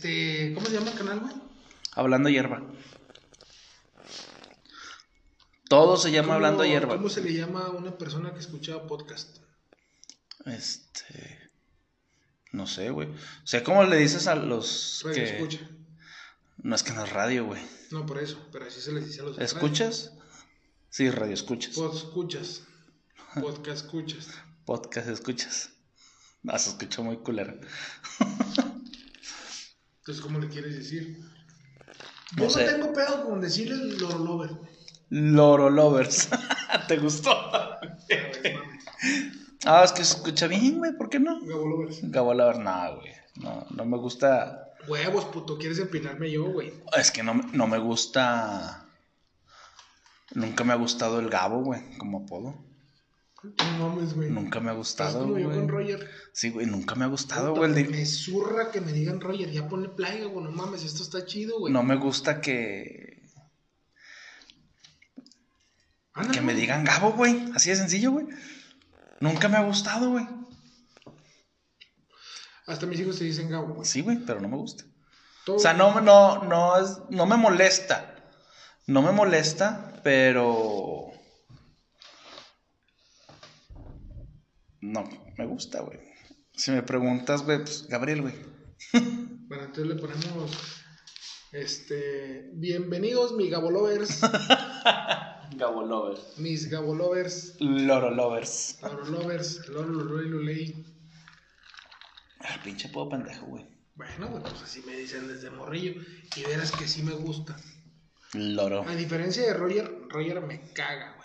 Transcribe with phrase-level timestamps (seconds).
[0.00, 1.34] Este, ¿cómo se llama el canal, güey?
[1.92, 2.62] Hablando hierba.
[5.68, 6.96] Todo se llama ¿Cómo- Hablando hierba.
[6.96, 9.40] ¿Cómo se le llama a una persona que escuchaba podcast?
[10.46, 11.50] Este.
[12.52, 13.08] No sé, güey.
[13.08, 15.36] O sea, ¿cómo le dices a los Radio que.
[15.36, 15.70] escucha.
[16.62, 17.60] No es que no es radio, güey.
[17.90, 19.44] No, por eso, pero así se les dice a los radio.
[19.44, 20.12] ¿Escuchas?
[20.88, 21.74] Sí, radio escuchas.
[21.74, 22.62] Pod escuchas.
[23.34, 24.28] Podcast escuchas.
[24.64, 25.70] Podcast escuchas.
[26.42, 27.60] No, se escucha muy culero.
[30.10, 31.20] Entonces, ¿cómo le quieres decir?
[32.36, 32.64] No Yo sé.
[32.64, 34.50] no tengo pedo con decirle Loro Lover.
[35.08, 36.28] Loro Lovers.
[36.88, 37.30] ¿Te gustó?
[39.64, 40.96] Ah, es que se escucha bien, güey.
[40.96, 41.40] ¿Por qué no?
[41.42, 42.00] Gabo Lovers.
[42.02, 43.12] Gabo Lover, no, güey.
[43.36, 44.72] No, no me gusta.
[44.88, 46.72] Huevos, puto, ¿quieres empinarme yo, güey?
[46.98, 48.88] Es que no, no me gusta.
[50.34, 52.56] Nunca me ha gustado el Gabo, güey, como apodo.
[53.42, 54.28] No mames, güey.
[54.30, 55.68] Nunca me ha Estás gustado, como yo con güey.
[55.68, 56.10] Roger.
[56.32, 57.84] Sí, güey, nunca me ha gustado, Puta, güey.
[57.88, 60.44] Me zurra que me digan Roger, ya ponle playa, güey.
[60.44, 61.72] No mames, esto está chido, güey.
[61.72, 63.22] No me gusta que.
[66.12, 66.60] Ándale, Que me güey.
[66.60, 67.50] digan Gabo, güey.
[67.54, 68.26] Así de sencillo, güey.
[69.20, 70.26] Nunca me ha gustado, güey.
[72.66, 73.86] Hasta mis hijos se dicen Gabo, güey.
[73.88, 74.84] Sí, güey, pero no me gusta.
[75.44, 78.16] Todo- O sea, no, no, no, es, no me molesta.
[78.86, 81.06] No me molesta, pero.
[84.80, 85.04] No,
[85.36, 85.98] me gusta, güey.
[86.54, 88.34] Si me preguntas, güey, pues Gabriel, güey.
[89.50, 90.84] Bueno, entonces le ponemos.
[91.50, 92.50] Este.
[92.52, 94.20] Bienvenidos, mi Gabo Lovers.
[95.56, 96.38] Gabo Lovers.
[96.38, 97.56] mis Gabo Lovers.
[97.58, 98.78] Loro Lovers.
[98.80, 99.68] Loro Lovers.
[99.68, 100.86] Loro Loro y Luley.
[102.48, 103.66] El pinche puedo pendejo, güey.
[103.96, 106.00] Bueno, güey, pues así me dicen desde morrillo.
[106.36, 107.56] Y verás que sí me gusta.
[108.34, 108.84] Loro.
[108.88, 111.19] A diferencia de Roger, Roger me caga, güey.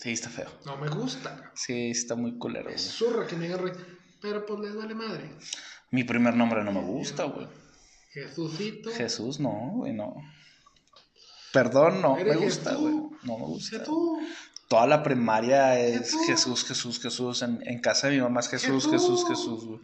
[0.00, 0.48] Sí, está feo.
[0.64, 1.52] No me gusta.
[1.54, 2.78] Sí, está muy culero, güey.
[2.78, 3.86] zurra que me Roger.
[4.22, 5.30] Pero pues les vale madre.
[5.90, 7.46] Mi primer nombre no me gusta, güey.
[8.10, 8.90] Jesucito.
[8.90, 10.14] Jesús, no, güey, no.
[11.52, 12.94] Perdón, no me gusta, güey.
[13.24, 13.84] No me gusta.
[13.84, 14.20] Tú.
[14.68, 16.64] Toda la primaria es Jesús.
[16.64, 17.42] Jesús, Jesús.
[17.42, 19.26] En, en casa de mi mamá es Jesús, Jesús.
[19.28, 19.80] Jesús, güey.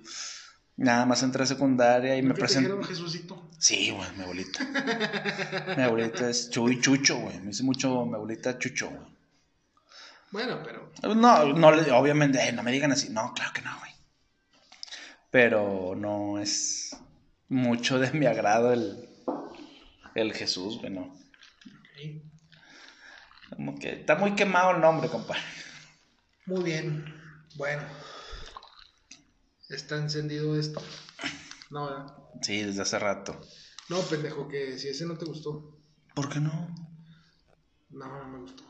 [0.76, 2.68] Nada más entré a secundaria y me ¿Por qué te presenté.
[2.68, 3.50] dijeron Jesucito?
[3.58, 4.60] Sí, güey, mi abuelita.
[5.76, 7.38] mi abuelita es Chuy Chucho, güey.
[7.41, 9.16] Me dice mucho mi abuelita Chucho, güey.
[10.36, 10.92] Bueno, pero.
[11.14, 13.08] No, no, obviamente, eh, no me digan así.
[13.08, 13.91] No, claro que no, güey.
[15.30, 16.94] Pero no es
[17.48, 19.08] mucho de mi agrado el,
[20.14, 21.04] el Jesús, güey, no.
[21.04, 22.22] ok.
[23.48, 25.41] Como que está muy quemado el nombre, compadre.
[26.44, 27.18] Muy bien.
[27.54, 27.84] Bueno.
[29.70, 30.82] Está encendido esto.
[31.70, 32.14] No, ¿verdad?
[32.42, 33.41] Sí, desde hace rato.
[33.88, 35.78] No, pendejo, que si ese no te gustó.
[36.14, 36.74] ¿Por qué no?
[37.88, 38.66] No, no me gustó.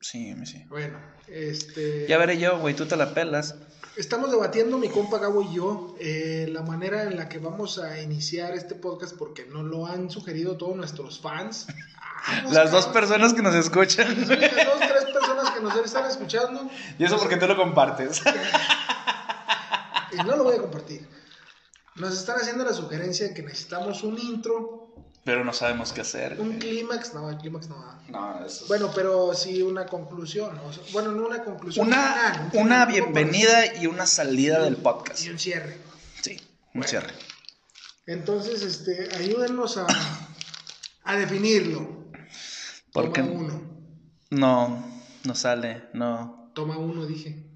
[0.00, 0.64] Sí, sí.
[0.68, 2.06] Bueno, este.
[2.08, 3.54] Ya veré yo, güey, tú te la pelas.
[3.96, 8.00] Estamos debatiendo, mi compa Gabo y yo, eh, la manera en la que vamos a
[8.00, 11.66] iniciar este podcast porque nos lo han sugerido todos nuestros fans.
[12.50, 14.08] Las dos personas que nos escuchan.
[14.08, 16.70] Las dos, tres personas que nos están escuchando.
[16.98, 18.22] Y eso porque tú lo compartes.
[20.12, 21.06] Y no lo voy a compartir.
[21.96, 26.40] Nos están haciendo la sugerencia de que necesitamos un intro, Pero no sabemos qué hacer.
[26.40, 27.14] un clímax.
[27.14, 27.76] No, el clímax no.
[28.08, 28.64] No, eso.
[28.66, 30.58] Bueno, pero sí una conclusión.
[30.92, 31.86] Bueno, no una conclusión.
[31.86, 32.02] una,
[32.32, 35.24] final, un una bienvenida y una salida del Y podcast.
[35.28, 35.76] un cierre.
[36.20, 36.88] Sí, un Bueno.
[36.88, 37.12] cierre.
[38.06, 39.86] Entonces, este, ayúdennos a,
[41.04, 42.10] a definirlo.
[42.92, 43.62] Porque Toma uno.
[44.30, 44.84] no,
[45.22, 46.50] no sale, no.
[46.56, 47.46] Toma uno, dije.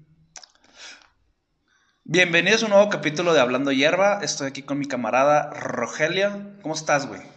[2.05, 4.21] Bienvenidos a un nuevo capítulo de Hablando Hierba.
[4.23, 6.53] Estoy aquí con mi camarada Rogelio.
[6.61, 7.34] ¿Cómo estás, güey?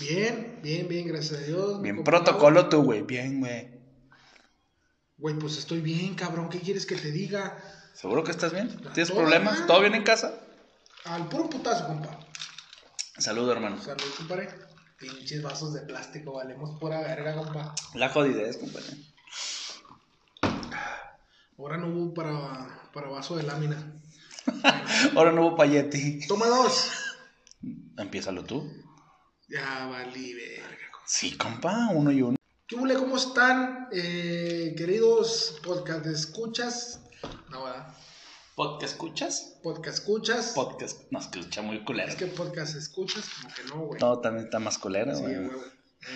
[0.00, 1.82] Bien, bien, bien, gracias a Dios.
[1.82, 3.02] Bien protocolo tú, güey.
[3.02, 3.68] Bien, güey.
[5.16, 6.48] Güey, pues estoy bien, cabrón.
[6.48, 7.58] ¿Qué quieres que te diga?
[7.94, 8.68] ¿Seguro que estás bien?
[8.94, 9.58] ¿Tienes Todo problemas?
[9.58, 9.66] mal.
[9.66, 10.40] ¿Todo bien en casa?
[11.04, 12.20] Al puro putazo, compa.
[13.18, 13.82] Saludo, hermano.
[13.82, 14.48] Salud, compadre.
[14.98, 17.74] Pinches vasos de plástico, valemos pura verga, compa.
[17.94, 18.86] La jodidez, compadre.
[21.58, 24.00] Ahora no hubo para, para vaso de lámina.
[25.16, 26.26] Ahora no hubo payeti.
[26.28, 26.90] Toma dos.
[27.96, 28.70] Empiézalo tú.
[29.48, 30.76] Ya valí, verga.
[31.06, 32.36] Sí, compa, uno y uno.
[32.66, 32.94] ¿Qué huele?
[32.96, 37.00] ¿Cómo están, eh, queridos podcast escuchas?
[37.50, 37.88] No, ¿verdad?
[38.54, 39.58] ¿Podcast escuchas?
[39.62, 40.52] Podcast escuchas.
[40.54, 41.00] Podcast.
[41.10, 42.08] No, escucha muy culero.
[42.10, 44.00] Es que podcast escuchas, como que no, güey.
[44.00, 45.36] No, también está más culero, Sí, güey.
[45.46, 45.56] güey.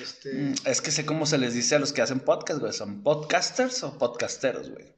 [0.03, 0.33] Este.
[0.35, 2.73] Mm, Es que sé cómo se les dice a los que hacen podcast, güey.
[2.73, 4.93] ¿Son podcasters o podcasteros, güey?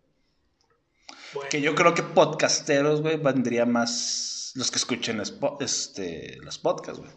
[1.34, 5.22] bueno, Que yo creo que podcasteros, güey, vendría más los que escuchen
[5.60, 7.12] este, los podcasts, güey.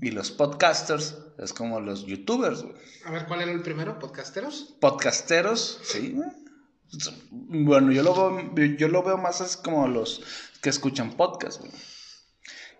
[0.00, 2.74] Y los podcasters es como los youtubers, güey.
[3.04, 3.98] A ver, ¿cuál era el primero?
[3.98, 4.76] ¿Podcasteros?
[4.80, 6.16] Podcasteros, sí.
[7.30, 10.22] Bueno, yo lo veo, yo lo veo más es como los
[10.62, 11.72] que escuchan podcast, güey.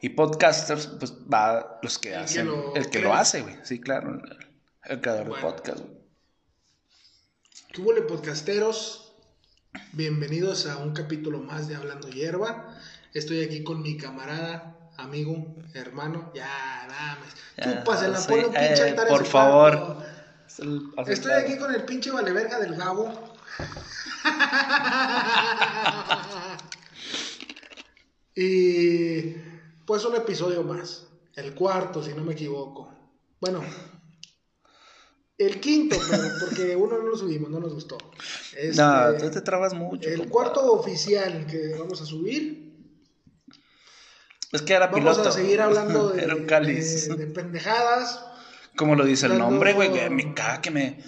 [0.03, 3.57] Y podcasters, pues va los que El que hacen, lo el que lo hace, güey.
[3.65, 4.37] Sí, claro, el,
[4.85, 5.47] el creador Bueno.
[5.47, 6.01] de podcast, güey.
[7.73, 9.15] ¿Qué hubo, podcasteros?
[9.93, 12.77] Bienvenidos a un capítulo más de Hablando Hierba.
[13.15, 16.31] Estoy aquí con mi camarada, amigo, hermano.
[16.35, 17.35] Ya, mames.
[17.57, 19.97] Ya, Chúpasela, sí, ponle un pinche eh, por favor.
[21.07, 23.13] Estoy aquí con el pinche valeverga del Gabo.
[28.35, 29.35] y
[29.87, 31.07] pues un episodio más.
[31.37, 32.93] El cuarto, si no me equivoco.
[33.41, 33.63] Bueno,
[35.39, 37.97] el quinto, pero porque uno no lo subimos, no nos gustó.
[38.55, 40.09] Este, No, tú te trabas mucho.
[40.09, 42.70] el cuarto oficial que vamos a subir.
[44.53, 45.29] Es que era Vamos piloto.
[45.29, 47.09] a seguir hablando de, era un cáliz.
[47.09, 48.25] de- de pendejadas.
[48.77, 51.03] Como lo dice el nombre, güey, que me caga que me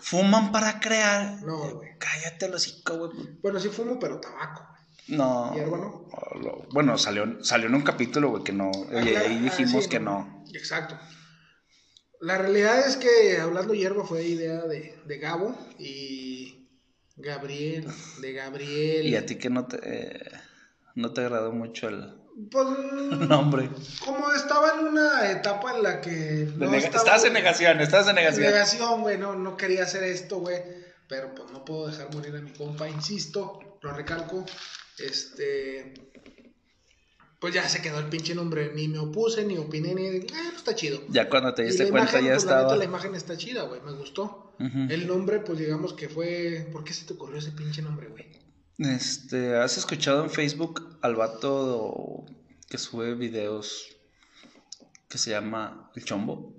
[0.00, 1.42] fuman para crear.
[1.42, 1.90] No, güey.
[1.98, 3.10] Cállate el hocico, güey.
[3.42, 4.66] Bueno, sí fumo, pero tabaco.
[5.08, 5.52] No.
[5.54, 6.08] ¿Hierba no?
[6.12, 8.70] Oh, Bueno, salió, salió en un capítulo, güey, que no.
[8.70, 10.44] Oye, Ah, ahí ah, dijimos sí, que no.
[10.54, 10.96] Exacto.
[12.20, 16.68] La realidad es que hablando hierba fue idea de, de Gabo y
[17.16, 17.86] Gabriel,
[18.20, 19.06] de Gabriel.
[19.06, 19.78] Y a ti que no te.
[19.82, 20.30] eh,
[20.94, 22.17] no te agradó mucho el
[22.50, 22.66] Pues,
[24.04, 28.14] como estaba en una etapa en la que no estaba- Estabas en negación, estabas en
[28.14, 28.46] negación.
[28.46, 30.56] Negación, güey, no, no quería hacer esto, güey.
[31.08, 34.44] Pero pues no puedo dejar morir a mi compa, insisto, lo recalco.
[34.98, 35.94] Este.
[37.40, 40.06] Pues ya se quedó el pinche nombre, ni me opuse, ni opiné, ni.
[40.06, 41.00] Eh, pues está chido.
[41.08, 42.62] Ya cuando te diste cuenta imagen, ya pues, la estaba.
[42.64, 44.54] neta, la imagen está chida, güey, me gustó.
[44.60, 46.68] El nombre, pues digamos que fue.
[46.72, 48.26] ¿Por qué se te ocurrió ese pinche nombre, güey?
[48.78, 52.24] Este, ¿has escuchado en Facebook al vato
[52.68, 53.96] que sube videos
[55.08, 56.54] que se llama El Chombo?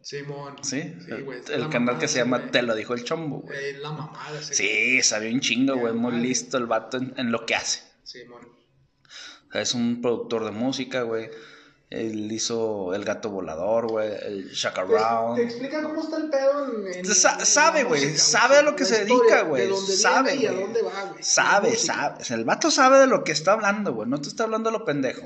[0.00, 0.56] Simón.
[0.62, 0.82] ¿Sí?
[0.82, 2.50] Sí, el es el canal que se llama.
[2.50, 3.56] Te lo dijo el Chombo, güey.
[3.56, 4.42] Eh, la mamada, güey.
[4.42, 5.94] Sí, sabía un chingo, güey.
[5.94, 7.82] Muy listo el vato en, en lo que hace.
[8.02, 8.44] Simón.
[9.48, 11.30] O sea, es un productor de música, güey.
[11.90, 14.08] Él hizo El Gato Volador, güey.
[14.22, 15.36] El Shaka Te, Round.
[15.36, 16.92] te explica cómo está el pedo en.
[16.94, 19.92] en- Sa- en sabe, güey, sabe a lo que se historia, dedica, güey, De dónde
[19.96, 21.22] sabe, y a dónde va, güey.
[21.22, 22.22] Sabe, sabe.
[22.22, 24.08] O sea, el vato sabe de lo que está hablando, güey.
[24.08, 25.22] No te está hablando lo pendejo.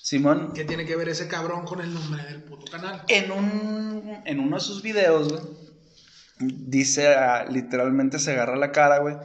[0.00, 3.02] Simón, ¿Qué tiene que ver ese cabrón con el nombre del puto canal?
[3.08, 5.42] en, un, en uno de sus videos, güey,
[6.40, 9.16] dice, ah, literalmente se agarra la cara, güey,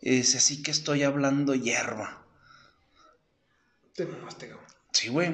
[0.00, 2.22] y dice, sí que estoy hablando hierba.
[3.94, 4.63] Te mamaste, cabrón.
[4.94, 5.28] Sí, güey.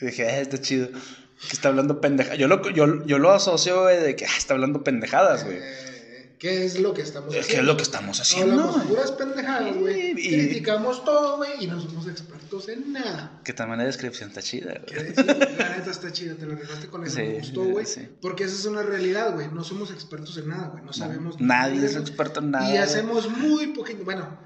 [0.00, 0.88] Y dije, ah, está chido.
[0.90, 2.38] Que está hablando pendejadas.
[2.38, 5.58] Yo lo, yo, yo lo asocio, güey, de que ah, está hablando pendejadas, güey.
[5.60, 7.54] Eh, ¿Qué es lo que estamos Es haciendo?
[7.54, 10.10] que es lo que estamos haciendo, Hablamos puras pendejadas, güey.
[10.10, 13.40] Y- Criticamos todo, güey, y no somos expertos en nada.
[13.42, 15.14] Que también la descripción está chida, güey.
[15.14, 17.86] sí, la neta está chida, te lo rifaste con eso, Sí, me gustó, güey.
[17.86, 18.08] sí.
[18.20, 19.48] Porque esa es una realidad, güey.
[19.48, 20.84] No somos expertos en nada, güey.
[20.84, 21.40] No sabemos.
[21.40, 22.70] Nadie es experto en nada.
[22.70, 24.04] Y hacemos muy poquito.
[24.04, 24.38] Bueno,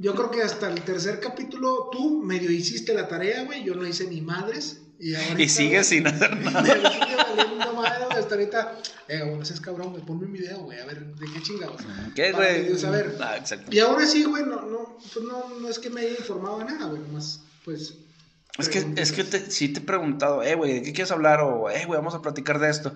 [0.00, 3.62] yo creo que hasta el tercer capítulo tú medio hiciste la tarea, güey.
[3.64, 4.80] Yo no hice ni madres.
[4.98, 6.64] Y, ahorita, Y sigue sin hacer Me nada.
[6.64, 8.78] sigue valiendo madre, hasta ahorita.
[9.08, 10.02] Eh, güey, no seas cabrón, güey.
[10.02, 10.80] Ponme un video, güey.
[10.80, 11.82] A ver, ¿de qué chingados?
[12.14, 12.62] ¿Qué, güey?
[12.62, 13.14] medio saber.
[13.20, 13.70] Ah, exacto.
[13.70, 16.64] Y ahora sí, güey, no, no, pues no, no es que me haya informado de
[16.64, 17.02] nada, güey.
[17.02, 17.94] Nomás, pues.
[18.58, 21.40] Es que, es que te, sí te he preguntado, eh, güey, ¿de qué quieres hablar?
[21.40, 22.92] O, eh, güey, vamos a platicar de esto.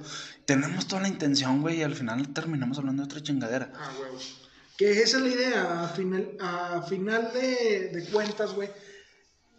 [0.47, 3.73] Tenemos toda la intención, güey, y al final terminamos hablando de otra chingadera.
[3.75, 4.44] Ah, güey.
[4.77, 5.85] Que esa es la idea.
[5.85, 8.69] A final, a final de, de cuentas, güey.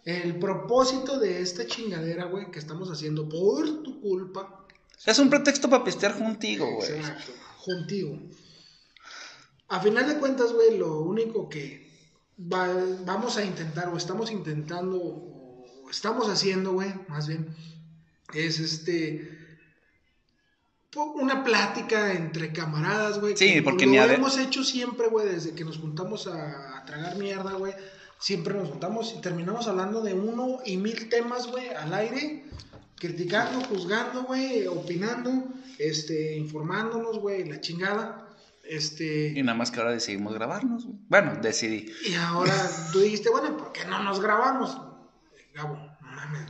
[0.04, 4.66] El propósito de esta chingadera, güey, que estamos haciendo por tu culpa.
[5.04, 6.90] Es un pretexto para pistear juntigo, güey.
[6.92, 7.32] Exacto.
[7.64, 8.18] Contigo.
[9.68, 11.90] A final de cuentas, güey, lo único que
[12.40, 12.72] va-
[13.04, 17.48] vamos a intentar, o estamos intentando, o estamos haciendo, güey, más bien,
[18.32, 19.35] es este.
[21.04, 23.36] Una plática entre camaradas, güey.
[23.36, 26.78] Sí, que porque lo ni de- hemos hecho siempre, güey, desde que nos juntamos a,
[26.78, 27.72] a tragar mierda, güey.
[28.18, 32.44] Siempre nos juntamos y terminamos hablando de uno y mil temas, güey, al aire
[32.98, 35.30] criticando, juzgando, güey, opinando,
[35.78, 38.22] este, informándonos, güey, la chingada.
[38.68, 40.96] Y Este, nada más que ahora decidimos grabarnos, güey.
[41.08, 41.92] Bueno, decidí.
[42.08, 42.54] y ahora
[42.92, 44.76] tú dijiste, bueno, ¿por qué no nos grabamos?
[45.54, 46.42] Gabo, no mames,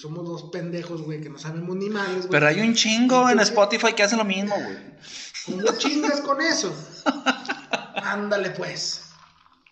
[0.00, 2.30] somos dos pendejos, güey, que no sabemos ni madres, güey.
[2.30, 3.40] Pero hay un chingo ¿Y en?
[3.40, 4.76] Spotify que hacen lo mismo, güey.
[5.46, 6.74] ¿Cómo chingas con eso?
[7.96, 9.08] Ándale, pues.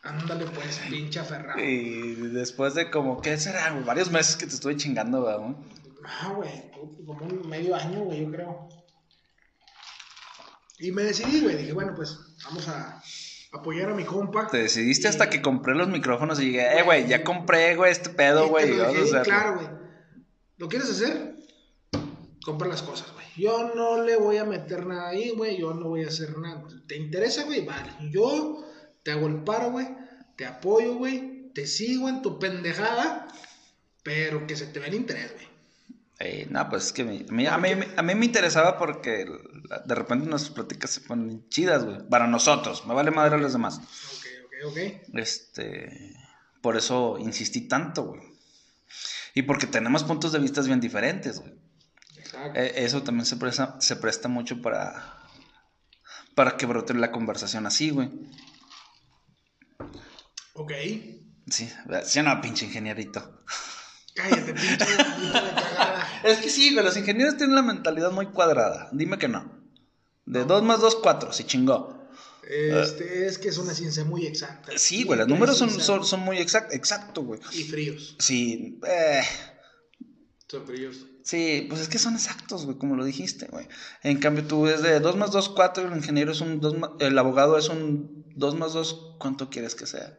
[0.03, 1.61] Ándale, pues, pinche aferrado.
[1.61, 3.71] Y después de como, ¿qué será?
[3.71, 3.85] güey?
[3.85, 5.55] Varios meses que te estuve chingando, güey.
[6.05, 6.71] Ah, güey,
[7.07, 8.69] como un medio año, güey, yo creo.
[10.79, 13.03] Y me decidí, güey, dije, bueno, pues vamos a
[13.53, 14.47] apoyar a mi compa.
[14.47, 17.93] Te decidiste Y- hasta que compré los micrófonos y dije, eh, güey, ya compré, güey,
[17.93, 18.71] este pedo, güey.
[19.23, 19.80] claro, güey.
[20.61, 21.37] ¿Lo quieres hacer?
[22.45, 23.27] Compra las cosas, güey.
[23.37, 25.59] Yo no le voy a meter nada ahí, güey.
[25.59, 26.63] Yo no voy a hacer nada.
[26.87, 27.65] ¿Te interesa, güey?
[27.65, 27.91] Vale.
[28.11, 28.63] Yo
[29.03, 29.89] te hago el paro, güey,
[30.37, 33.27] te apoyo, güey, te sigo en tu pendejada,
[34.03, 35.49] pero que se te ve el interés, güey.
[36.19, 39.25] Eh, no, pues es que me- me- a, mí, a mí me interesaba porque
[39.87, 42.07] de repente nuestras pláticas se ponen chidas, güey.
[42.11, 43.79] Para nosotros, me vale madre a los demás.
[43.79, 44.79] Ok, ok, ok.
[45.15, 46.15] Este,
[46.61, 48.21] por eso insistí tanto, güey.
[49.35, 51.55] Y porque tenemos puntos de vista bien diferentes, güey.
[52.17, 52.59] Exacto.
[52.59, 55.17] Eh, Eso también se presta, se presta mucho para,
[56.35, 58.11] para que brote la conversación así, güey.
[60.55, 60.73] Ok.
[61.49, 61.73] Sí,
[62.05, 63.43] sí, no, pinche ingenierito.
[64.15, 64.87] Cállate, pinche.
[66.23, 68.91] Es que sí, güey, los ingenieros tienen la mentalidad muy cuadrada.
[68.93, 69.59] Dime que no.
[70.27, 72.00] De 2 más 2, 4, se chingó.
[72.49, 74.73] Este, es que es una ciencia muy exacta.
[74.77, 76.75] Sí, güey, los números son, son, son muy exactos.
[76.75, 77.41] Exacto, güey.
[77.53, 78.17] Y fríos.
[78.19, 79.23] Sí, eh,
[80.49, 81.07] Son fríos.
[81.23, 83.69] sí, pues es que son exactos, güey, como lo dijiste, güey.
[84.03, 86.91] En cambio, tú es de 2 más 2, 4, el ingeniero es un 2 más,
[86.99, 90.19] el abogado es un 2 más 2, ¿cuánto quieres que sea?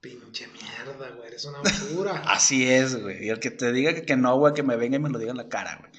[0.00, 1.28] Pinche mierda, güey.
[1.28, 2.22] Eres una basura.
[2.26, 3.24] Así es, güey.
[3.24, 5.18] Y el que te diga que, que no, güey, que me venga y me lo
[5.18, 5.92] diga en la cara, güey.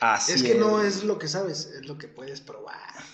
[0.00, 3.04] Así es que no es lo que sabes, es lo que puedes probar.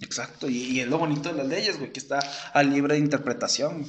[0.00, 2.18] Exacto, y, y es lo bonito de las leyes, güey, que está
[2.52, 3.86] a libre de interpretación.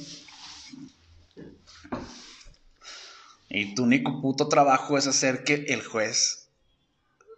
[3.48, 6.48] Y tu único puto trabajo es hacer que el juez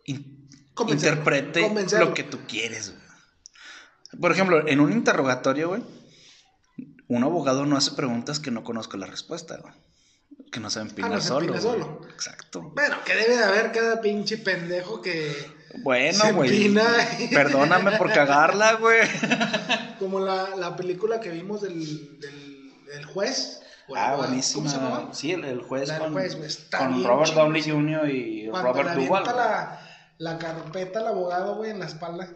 [0.06, 0.48] in-
[0.88, 2.06] interprete convencerlo.
[2.06, 3.02] lo que tú quieres, güey.
[4.20, 5.82] Por ejemplo, en un interrogatorio, güey,
[7.08, 9.74] un abogado no hace preguntas que no conozca la respuesta, güey.
[10.50, 11.60] Que no se empina Ah, no solo.
[11.60, 12.00] solo.
[12.12, 12.72] Exacto.
[12.74, 15.57] Bueno, que debe de haber cada pinche pendejo que.
[15.82, 16.74] Bueno, güey.
[17.32, 19.00] Perdóname por cagarla, güey.
[19.98, 23.60] Como la, la película que vimos del, del, del juez.
[23.96, 24.70] Ah, buenísima.
[24.72, 25.20] ¿Cómo se?
[25.20, 27.32] Sí, el, el juez, La con, juez, con Robert.
[27.34, 28.10] Downey Jr.
[28.10, 29.24] y Cuando Robert Duvall.
[29.24, 29.80] la,
[30.18, 32.28] la carpeta al abogado, güey, en la espalda.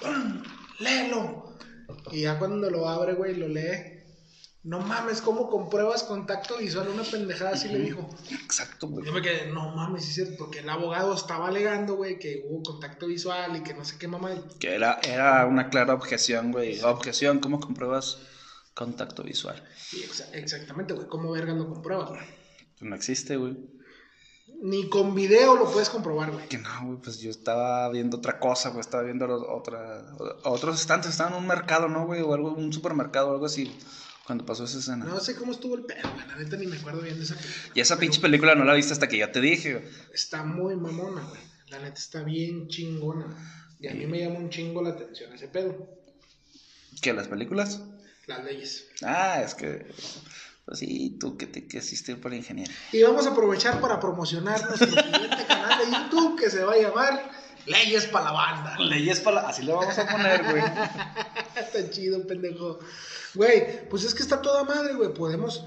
[0.80, 1.56] ¡Léelo!
[2.10, 3.95] Y ya cuando lo abre, güey, lo lee.
[4.66, 6.88] No mames, ¿cómo compruebas contacto visual?
[6.88, 8.10] Una pendejada así le dijo.
[8.32, 9.06] Exacto, güey.
[9.06, 12.44] Yo me quedé, no mames, sí es cierto, porque el abogado estaba alegando, güey, que
[12.48, 14.30] hubo contacto visual y que no sé qué mamá.
[14.58, 16.80] Que era, era una clara objeción, güey.
[16.82, 18.18] Objeción, ¿cómo compruebas
[18.74, 19.62] contacto visual?
[19.92, 22.22] Exa- exactamente, güey, ¿cómo vergas lo compruebas, güey?
[22.78, 23.56] Pues no existe, güey.
[24.62, 26.48] Ni con video lo puedes comprobar, güey.
[26.48, 28.80] Que no, güey, pues yo estaba viendo otra cosa, güey.
[28.80, 30.04] Estaba viendo los- otra,
[30.42, 31.12] otros estantes.
[31.12, 32.20] Estaba en un mercado, ¿no, güey?
[32.22, 33.72] O algo, un supermercado o algo así.
[34.26, 35.04] Cuando pasó esa escena.
[35.04, 37.36] No sé cómo estuvo el pedo, güey, la neta ni me acuerdo bien de esa
[37.36, 37.72] película.
[37.74, 39.84] y esa pinche película no la viste hasta que yo te dije, güey.
[40.12, 41.40] Está muy mamona, güey.
[41.68, 43.26] La neta está bien chingona.
[43.78, 45.88] Y a mí me llama un chingo la atención ese pedo.
[47.00, 47.82] ¿Qué, las películas?
[48.26, 48.86] Las leyes.
[49.02, 49.86] Ah, es que.
[50.64, 52.72] Pues sí, tú que te quisiste por ingeniero.
[52.90, 56.78] Y vamos a aprovechar para promocionar nuestro siguiente canal de YouTube que se va a
[56.78, 57.30] llamar
[57.66, 58.76] Leyes para la Banda.
[58.78, 59.48] Leyes para.
[59.48, 60.62] Así le vamos a poner, güey.
[61.56, 62.78] Está chido, pendejo.
[63.34, 65.12] Güey, pues es que está toda madre, güey.
[65.12, 65.64] Podemos.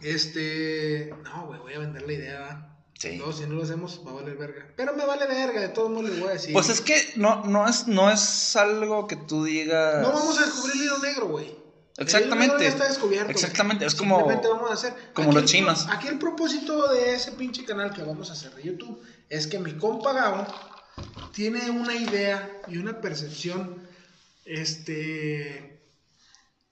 [0.00, 1.14] Este.
[1.24, 2.40] No, güey, voy a vender la idea.
[2.40, 2.70] ¿va?
[2.98, 3.16] Sí.
[3.16, 4.66] No, si no lo hacemos, va a valer verga.
[4.76, 6.52] Pero me vale verga, de todos modos le voy a decir.
[6.52, 10.00] Pues es que no, no, es, no es algo que tú digas.
[10.02, 11.64] No vamos a descubrir el hilo negro, güey.
[11.96, 12.44] El Exactamente.
[12.46, 13.30] hilo negro ya está descubierto.
[13.30, 14.94] Exactamente, es como- vamos a hacer.
[15.12, 15.86] como aquí los el chinos.
[15.90, 19.58] Aquí el propósito de ese pinche canal que vamos a hacer de YouTube es que
[19.58, 20.46] mi compa Gabo
[21.32, 23.82] tiene una idea y una percepción
[24.44, 25.80] este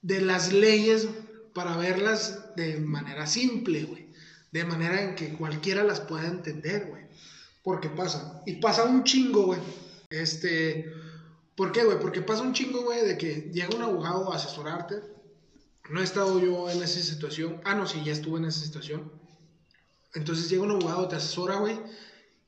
[0.01, 1.07] de las leyes
[1.53, 4.07] para verlas de manera simple, güey.
[4.51, 7.03] De manera en que cualquiera las pueda entender, güey.
[7.63, 8.43] Porque pasa.
[8.45, 9.59] Y pasa un chingo, güey.
[10.09, 10.91] Este.
[11.55, 11.99] ¿Por qué, güey?
[11.99, 14.95] Porque pasa un chingo, güey, de que llega un abogado a asesorarte.
[15.89, 17.61] No he estado yo en esa situación.
[17.63, 19.11] Ah, no, sí, ya estuve en esa situación.
[20.13, 21.79] Entonces llega un abogado, te asesora, güey.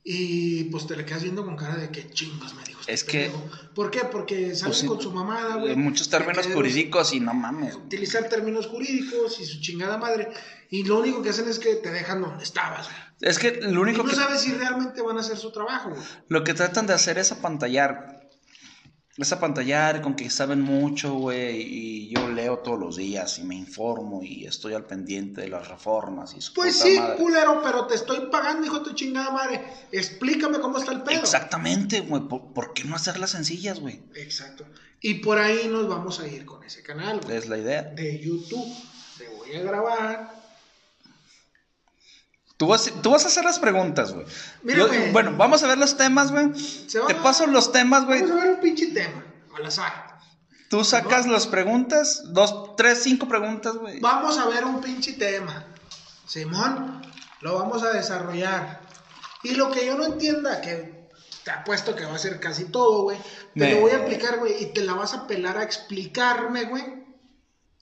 [0.07, 2.79] Y pues te le quedas viendo con cara de que chingos me dijo.
[2.81, 3.49] este Es que- pendejo.
[3.73, 4.01] ¿Por qué?
[4.11, 5.71] Porque salen Pues sí, con su mamada, güey.
[5.71, 7.73] Hay muchos términos jurídicos y no mames.
[7.73, 10.29] Utilizar términos jurídicos y su chingada madre.
[10.69, 12.97] Y lo único que hacen es que te dejan donde estabas, güey.
[13.21, 14.15] Es que lo Y único no que.
[14.15, 16.01] sabes si realmente van a hacer su trabajo, güey.
[16.27, 18.14] Lo que tratan de hacer es apantallar.
[19.17, 21.61] Es apantallar con que saben mucho, güey.
[21.61, 25.69] Y yo leo todos los días y me informo y estoy al pendiente de las
[25.69, 27.15] reformas y su Pues puta sí, madre.
[27.15, 29.63] culero, pero te estoy pagando, hijo de tu chingada madre.
[29.93, 31.21] Explícame cómo está el pedo.
[31.21, 32.23] Exactamente, güey.
[32.27, 34.01] ¿Por, por qué no hacerlas sencillas, güey?
[34.15, 34.65] Exacto.
[34.99, 37.37] Y por ahí nos vamos a ir con ese canal, güey.
[37.37, 37.83] Es la idea.
[37.83, 38.67] De YouTube.
[39.17, 40.44] Te voy a grabar.
[42.57, 44.25] Tú vas, tú vas a hacer las preguntas, güey.
[44.63, 44.85] Mira.
[45.11, 46.51] Bueno, vamos a ver los temas, güey.
[47.07, 48.21] Te paso los temas, güey.
[48.21, 49.23] Vamos a ver un pinche tema.
[49.57, 50.19] Al azar.
[50.69, 53.99] Tú sacas las preguntas, dos, tres, cinco preguntas, güey.
[53.99, 55.65] Vamos a ver un pinche tema.
[56.25, 57.01] Simón,
[57.41, 58.81] lo vamos a desarrollar.
[59.43, 61.07] Y lo que yo no entienda, que
[61.43, 63.17] te apuesto que va a ser casi todo, güey.
[63.17, 66.63] Te Me- lo voy a aplicar, güey, y te la vas a pelar a explicarme,
[66.65, 67.04] güey.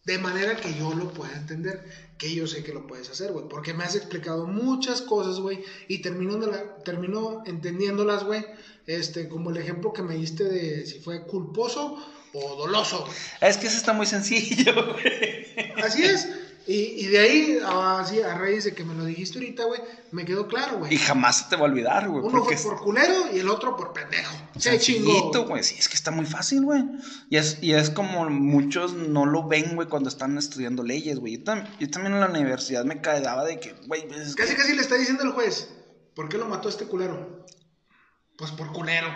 [0.06, 1.84] De manera que yo lo pueda entender,
[2.18, 3.48] que yo sé que lo puedes hacer, güey.
[3.48, 8.46] Porque me has explicado muchas cosas, güey, y termino, de la- termino entendiéndolas, güey.
[8.86, 11.98] Este, como el ejemplo que me diste de si fue culposo
[12.34, 13.08] o doloso.
[13.40, 15.82] Es que eso está muy sencillo, güey.
[15.82, 16.28] Así es.
[16.68, 19.82] Y, y de ahí, así, a raíz de que me lo dijiste ahorita, güey,
[20.12, 20.94] me quedó claro, güey.
[20.94, 22.22] Y jamás se te va a olvidar, güey.
[22.24, 24.36] Uno Porque fue es por culero y el otro por pendejo.
[24.58, 25.12] Se chingó.
[25.12, 25.64] sencillito, güey.
[25.64, 26.84] Sí, es que está muy fácil, güey.
[27.30, 31.38] Y es, y es como muchos no lo ven, güey, cuando están estudiando leyes, güey.
[31.38, 34.58] Yo, tam- yo también en la universidad me quedaba de que, güey, es Casi que-
[34.62, 35.70] casi le está diciendo el juez,
[36.16, 37.46] ¿por qué lo mató este culero?
[38.38, 39.08] Pues por culero.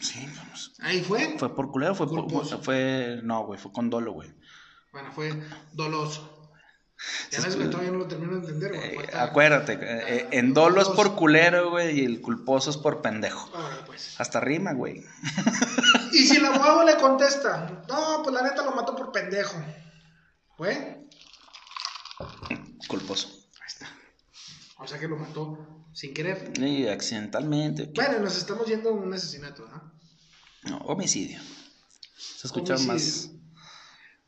[0.00, 0.74] Sí, vamos.
[0.80, 1.36] Ahí fue.
[1.38, 2.62] Fue por culero, fue por.
[2.62, 3.20] Fue.
[3.24, 4.32] No, güey, fue con dolo, güey.
[4.92, 5.42] Bueno, fue
[5.72, 6.37] doloso.
[7.30, 7.40] Ya
[7.70, 8.96] todavía no lo termino de entender, güey.
[8.96, 13.02] Eh, acuérdate, eh, eh, en dolo es por culero, güey, y el culposo es por
[13.02, 13.48] pendejo.
[13.56, 14.20] Órale, pues.
[14.20, 15.04] Hasta rima, güey.
[16.12, 19.54] Y si el abogado le contesta, no, pues la neta lo mató por pendejo.
[20.56, 21.06] ¿Fue?
[22.88, 23.28] Culposo.
[23.60, 23.88] Ahí está.
[24.78, 26.52] O sea que lo mató sin querer.
[26.58, 27.92] Y accidentalmente.
[27.94, 29.92] Bueno, nos estamos yendo a un asesinato, ¿no?
[30.64, 31.40] No, homicidio.
[32.16, 33.30] Se escucha más.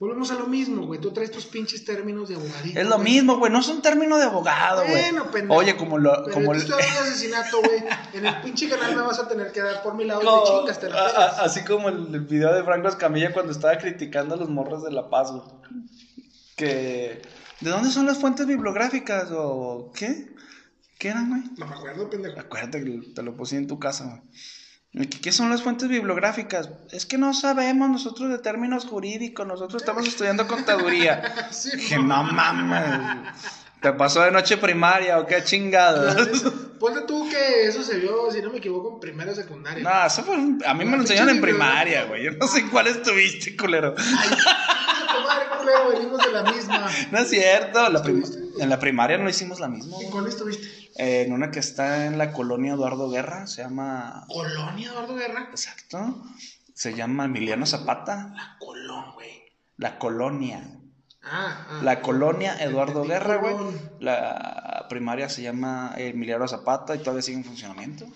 [0.01, 0.99] Volvemos a lo mismo, güey.
[0.99, 2.81] Tú traes tus pinches términos de abogadito.
[2.81, 3.13] Es lo güey.
[3.13, 3.53] mismo, güey.
[3.53, 4.93] No es un término de abogado, güey.
[4.95, 5.55] Bueno, pendejo.
[5.55, 6.25] Oye, como lo.
[6.25, 7.85] Pero Como el- de asesinato, güey.
[8.15, 10.43] En el pinche canal me vas a tener que dar por mi lado y No,
[10.43, 13.53] te chingas, te la a- a- así como el, el video de Franco Escamilla cuando
[13.53, 15.43] estaba criticando a los morros de La Paz, güey.
[16.57, 17.23] Que.
[17.61, 19.29] ¿De dónde son las fuentes bibliográficas?
[19.33, 20.31] ¿O qué?
[20.99, 21.43] ¿Qué eran, güey?
[21.59, 22.41] No me acuerdo, pendejo.
[22.41, 24.21] Acuérdate que te lo puse en tu casa, güey.
[24.93, 26.69] ¿Y ¿Qué, son las fuentes bibliográficas?
[26.91, 31.49] Es que no sabemos nosotros de términos jurídicos, nosotros estamos estudiando contaduría.
[31.53, 33.33] Sí, que no mames.
[33.81, 35.95] ¿Te pasó de noche primaria o qué neta,
[36.79, 39.83] Ponte tú que eso se vio, si no me equivoco, en primera secundaria.
[39.83, 42.25] No, eso fue, a mí me lo enseñaron en primaria, güey.
[42.25, 43.95] Yo no sé cuál estuviste, culero.
[43.97, 44.31] Ay,
[45.27, 46.91] madre, culero, venimos de la misma.
[47.11, 47.87] No es cierto.
[48.59, 49.97] en la primaria no hicimos la misma.
[50.01, 50.80] ¿En cuál estuviste?
[50.97, 54.27] Eh, en una que está en la colonia Eduardo Guerra, se llama.
[54.29, 55.49] Colonia Eduardo Guerra.
[55.51, 56.23] Exacto.
[56.75, 58.33] Se llama Emiliano Zapata.
[58.35, 59.43] La Colón, güey.
[59.77, 60.79] La colonia.
[61.23, 61.81] Ah, ah.
[61.83, 63.57] La colonia Eduardo Guerra, güey.
[64.01, 68.07] La primaria se llama Emiliano Zapata y todavía sigue en funcionamiento.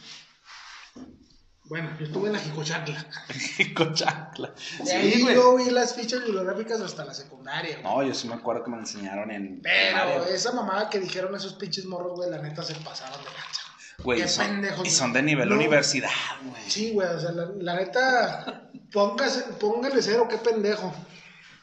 [1.67, 3.07] Bueno, yo estuve en la Jicochacla.
[3.75, 4.53] Cochacla.
[4.85, 7.83] De ahí yo vi las fichas bibliográficas hasta la secundaria, güey.
[7.83, 9.61] No, yo sí me acuerdo que me enseñaron en.
[9.63, 10.35] Pero primaria, güey.
[10.35, 13.61] esa mamada que dijeron esos pinches morros, güey, la neta se pasaron de lanza.
[14.03, 14.91] Güey, Qué son, pendejos, y güey.
[14.91, 15.55] son de nivel No.
[15.55, 16.11] universidad,
[16.43, 16.63] güey.
[16.69, 20.93] Sí, güey, o sea, la, la neta, póngase, póngale cero, qué pendejo.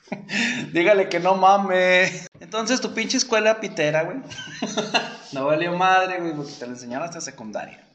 [0.74, 2.28] Dígale que no mames.
[2.40, 4.18] Entonces tu pinche escuela pitera, güey.
[5.34, 7.88] no valió madre, güey, porque te lo enseñaron hasta secundaria.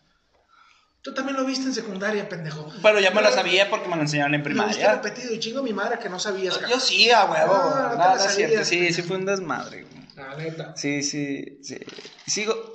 [1.06, 2.68] Tú también lo viste en secundaria, pendejo.
[2.82, 5.00] Pero ya me lo sabía porque me lo enseñaron en Lo viste primaria.
[5.00, 7.54] repetido y chingo a mi madre que no sabías, Yo sí, a huevo.
[7.54, 8.64] Ah, no es cierto.
[8.64, 10.08] Sí, sí fue un desmadre, güey.
[10.16, 10.76] La neta.
[10.76, 11.78] Sí, sí, sí.
[12.26, 12.72] Sigo.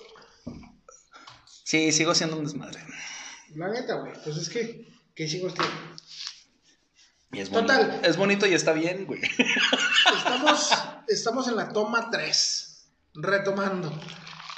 [1.43, 2.79] Sí, sigo siendo un desmadre.
[3.53, 4.13] La neta, güey.
[4.23, 5.65] Pues es que, ¿qué hicimos, tío?
[7.33, 7.85] Y es Total.
[7.85, 8.07] bonito.
[8.07, 9.19] Es bonito y está bien, güey.
[10.17, 10.71] Estamos,
[11.09, 12.87] estamos en la toma 3.
[13.15, 13.91] Retomando.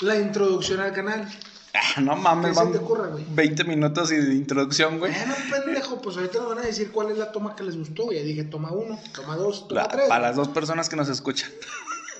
[0.01, 1.27] La introducción al canal.
[1.75, 3.25] Ah, no mames, ¿Qué se van güey?
[3.29, 5.11] 20 minutos y de introducción, güey.
[5.11, 8.11] Bueno, pendejo, pues ahorita nos van a decir cuál es la toma que les gustó.
[8.11, 10.07] Ya dije, toma 1, toma 2, toma La- 3.
[10.07, 11.49] para las dos personas que nos escuchan.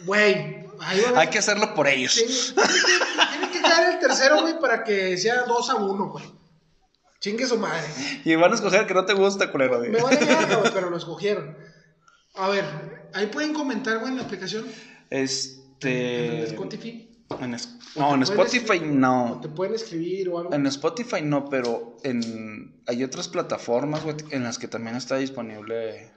[0.06, 2.16] Güey, a Hay que hacerlo por ellos.
[2.16, 6.26] Tiene, que, tiene que caer el tercero, güey, para que sea 2 a 1, güey.
[7.20, 7.88] Chingue su madre.
[8.26, 9.78] Y van a escoger el que no te gusta, culero.
[9.78, 9.92] güey.
[9.92, 11.56] Me vale verga, güey, pero lo escogieron.
[12.36, 12.66] A ver,
[13.14, 14.66] ahí pueden comentar, güey, en la aplicación.
[15.10, 16.26] Este.
[16.28, 17.13] En el Spotify.
[17.42, 19.40] En es- O No, en Spotify escribir- no.
[19.42, 20.54] Te pueden escribir o algo.
[20.54, 26.12] En Spotify no, pero en hay otras plataformas, güey, en las que también está disponible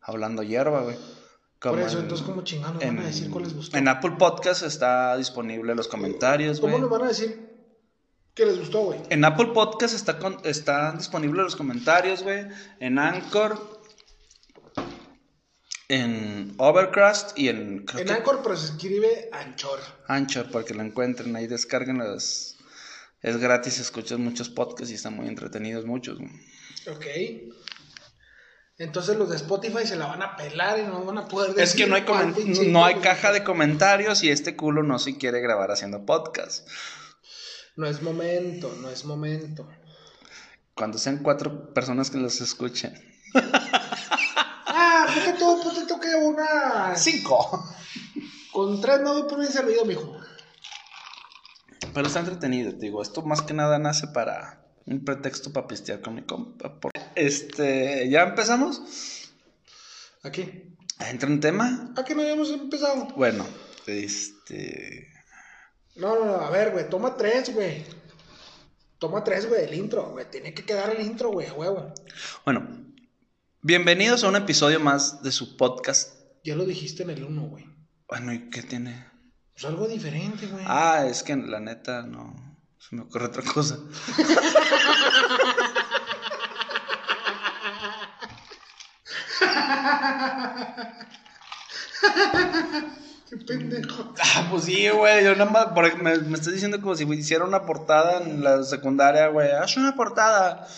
[0.00, 0.96] Hablando Hierba, güey.
[0.96, 3.76] Por Como eso, en- entonces, ¿cómo chingados van a decir cuál les gustó?
[3.78, 6.82] En Apple Podcast está disponible los comentarios, ¿Cómo güey.
[6.82, 7.54] nos van a decir
[8.34, 9.00] que les gustó, güey?
[9.08, 12.46] En Apple Podcast está con, están disponibles los comentarios, güey.
[12.80, 13.73] En Anchor,
[15.88, 19.80] en Overcast y en En que Anchor, pero se escribe Anchor.
[20.08, 22.54] Anchor para que lo encuentren ahí, descarguen los
[23.24, 26.18] es gratis, escuchas muchos podcasts y están muy entretenidos muchos.
[26.90, 27.06] Ok.
[28.76, 31.62] Entonces los de Spotify se la van a pelar y no van a poder decir.
[31.62, 35.16] Es que no hay pinche no hay caja de comentarios y este culo no se
[35.16, 36.68] quiere grabar haciendo podcast.
[37.76, 39.70] No es momento, no es momento.
[40.74, 42.92] Cuando sean cuatro personas que los escuchen.
[44.76, 46.94] Ah, ponte tú, ponte tú que una.
[46.96, 47.64] Cinco.
[48.52, 50.16] Con tres no doy por bien servido, mijo.
[51.92, 53.02] Pero está entretenido, te digo.
[53.02, 56.78] Esto más que nada nace para Un pretexto para pistear con mi compa.
[56.80, 59.30] por- Este, ¿ya empezamos?
[60.22, 60.68] ¿A qué?
[61.00, 61.92] ¿Entra en tema?
[61.96, 63.06] ¿A qué no habíamos empezado?
[63.16, 63.46] Bueno,
[63.86, 65.08] este...
[65.96, 67.84] No, no, no, a ver, güey, toma tres, güey.
[68.98, 70.28] Toma tres, güey, el intro, güey.
[70.30, 71.92] Tiene que quedar el intro, güey, huevo.
[72.44, 72.84] Bueno,
[73.64, 76.20] bienvenidos a un episodio más de su podcast.
[76.44, 77.64] Ya lo dijiste en el uno, güey.
[78.06, 79.06] Bueno, ¿y qué tiene?
[79.54, 80.62] Pues algo diferente, güey.
[80.68, 82.34] Ah, es que la neta no
[82.78, 83.78] se me ocurre otra cosa.
[93.30, 94.12] Qué pendejo.
[94.22, 95.24] Ah, pues sí, güey.
[95.24, 95.68] Yo nada más.
[96.02, 99.50] me, me estás diciendo como si hiciera una portada en la secundaria, güey.
[99.52, 100.68] Haz una portada.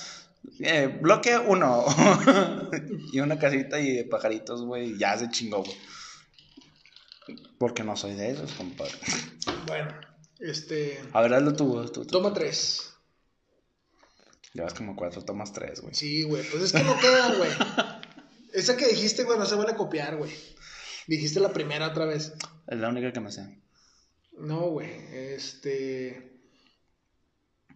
[0.60, 1.84] Eh, bloque uno.
[3.12, 4.98] y una casita y de pajaritos, güey.
[4.98, 5.76] Ya se chingó, güey.
[7.58, 8.94] Porque no soy de esos, compadre.
[9.66, 9.90] Bueno,
[10.38, 11.00] este.
[11.12, 12.06] A ver, hazlo tú, tú, tú.
[12.06, 12.92] Toma tres.
[14.56, 15.94] Llevas como cuatro, tomas tres, güey.
[15.94, 17.50] Sí, güey, pues es que no quedan, güey.
[18.54, 20.32] Esa que dijiste, güey, no se a copiar, güey.
[21.06, 22.32] Dijiste la primera otra vez.
[22.66, 23.60] Es la única que me sé.
[24.38, 26.40] No, güey, este.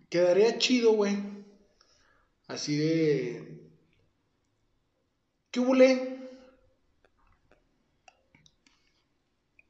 [0.08, 1.18] Quedaría chido, güey.
[2.50, 3.70] Así de.
[5.52, 6.18] ¿Qué hubule?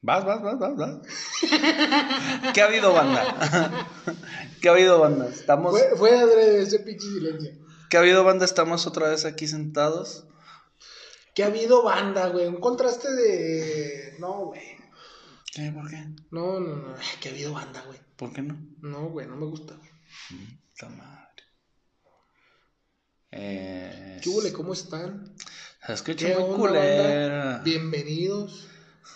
[0.00, 0.96] Vas, vas, vas, vas, vas.
[2.54, 3.86] ¿Qué ha habido, banda?
[4.62, 5.28] ¿Qué ha habido, banda?
[5.28, 5.72] Estamos.
[5.72, 7.52] Fue, fue adrede ese pinche silencio.
[7.90, 8.46] ¿Qué ha habido, banda?
[8.46, 10.26] Estamos otra vez aquí sentados.
[11.34, 12.46] Que ha habido banda, güey.
[12.46, 14.16] Un contraste de.
[14.18, 14.78] No, güey.
[15.52, 15.70] ¿Qué?
[15.70, 16.02] ¿Por qué?
[16.30, 16.94] No, no, no.
[17.20, 17.98] Que ha habido banda, güey.
[18.16, 18.58] ¿Por qué no?
[18.80, 19.90] No, güey, no me gusta, güey.
[20.70, 21.29] Puta madre.
[23.32, 24.52] Eh, ¿Qué hubule?
[24.52, 25.32] ¿Cómo están?
[25.86, 27.58] Se escucha ¿Qué muy onda, culera.
[27.64, 28.66] Bienvenidos.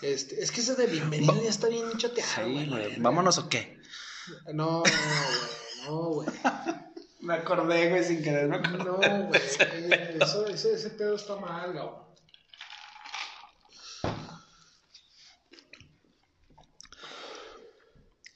[0.01, 2.69] Este, es que ese de bienvenido ya está bien chateado, Sí, güey.
[2.69, 2.99] güey.
[2.99, 3.77] ¿Vámonos o qué?
[4.53, 4.93] No, güey,
[5.85, 6.29] no, güey.
[7.21, 8.47] Me acordé, güey, sin querer.
[8.47, 8.83] Me acordé.
[8.83, 8.97] No,
[9.27, 9.41] güey.
[10.21, 11.85] Eso, ese, ese pedo está mal, güey.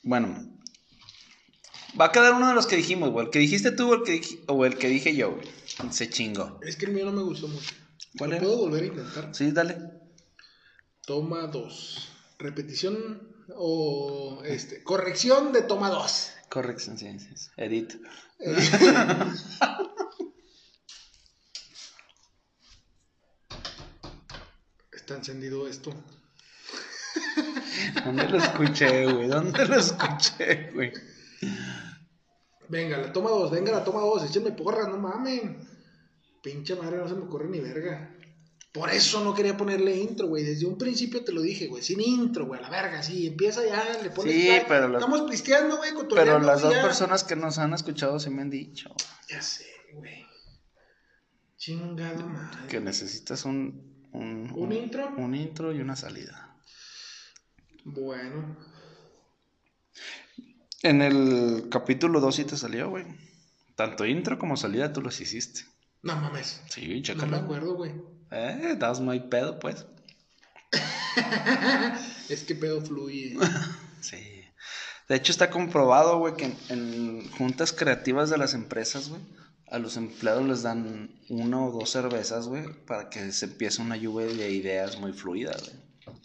[0.03, 0.45] Bueno.
[1.99, 3.25] Va a quedar uno de los que dijimos, güey.
[3.25, 5.47] El que dijiste tú o el que, o el que dije yo, güey.
[5.91, 6.59] Se chingó.
[6.61, 7.73] Es que el mío no me gustó mucho.
[8.17, 8.45] ¿Cuál ¿Lo era?
[8.45, 9.33] puedo volver a intentar?
[9.35, 9.77] Sí, dale.
[11.05, 12.09] Toma 2.
[12.37, 16.31] Repetición o este, corrección de toma 2.
[16.49, 17.29] Corrección, sí, sí.
[17.35, 17.49] sí.
[17.57, 17.95] Edit.
[24.91, 25.91] Está encendido esto.
[28.05, 29.27] ¿Dónde lo escuché, güey?
[29.27, 30.93] ¿Dónde lo escuché, güey?
[32.69, 34.23] Venga, la toma 2, venga, la toma 2.
[34.29, 35.67] Échenme porras, no mamen.
[36.41, 38.15] Pinche madre, no se me ocurre ni verga.
[38.71, 40.43] Por eso no quería ponerle intro, güey.
[40.43, 41.81] Desde un principio te lo dije, güey.
[41.81, 43.01] Sin intro, güey, a la verga.
[43.01, 44.61] Sí, empieza ya, le pones Sí, play.
[44.67, 46.83] pero las- Estamos pisteando, güey, Pero las dos ya.
[46.83, 48.89] personas que nos han escuchado sí me han dicho
[49.27, 50.23] Ya sé, güey.
[51.57, 52.67] Chingada madre.
[52.69, 53.89] que necesitas un...
[54.11, 55.13] ¿Un, ¿Un intro?
[55.17, 56.55] Un intro y una salida.
[57.85, 58.57] Bueno.
[60.83, 63.05] En el capítulo 2 sí te salió, güey.
[63.75, 65.61] Tanto intro como salida tú los hiciste.
[66.01, 66.61] No mames.
[66.69, 67.37] Sí, No me chécalo.
[67.37, 67.91] acuerdo, güey.
[68.31, 69.85] eh, das muy pedo, pues.
[72.29, 73.37] Es que pedo fluye.
[74.01, 74.17] Sí.
[75.09, 79.21] De hecho, está comprobado, güey, que en, en juntas creativas de las empresas, güey,
[79.67, 83.97] a los empleados les dan una o dos cervezas, güey, para que se empiece una
[83.97, 86.17] lluvia de ideas muy fluida, güey.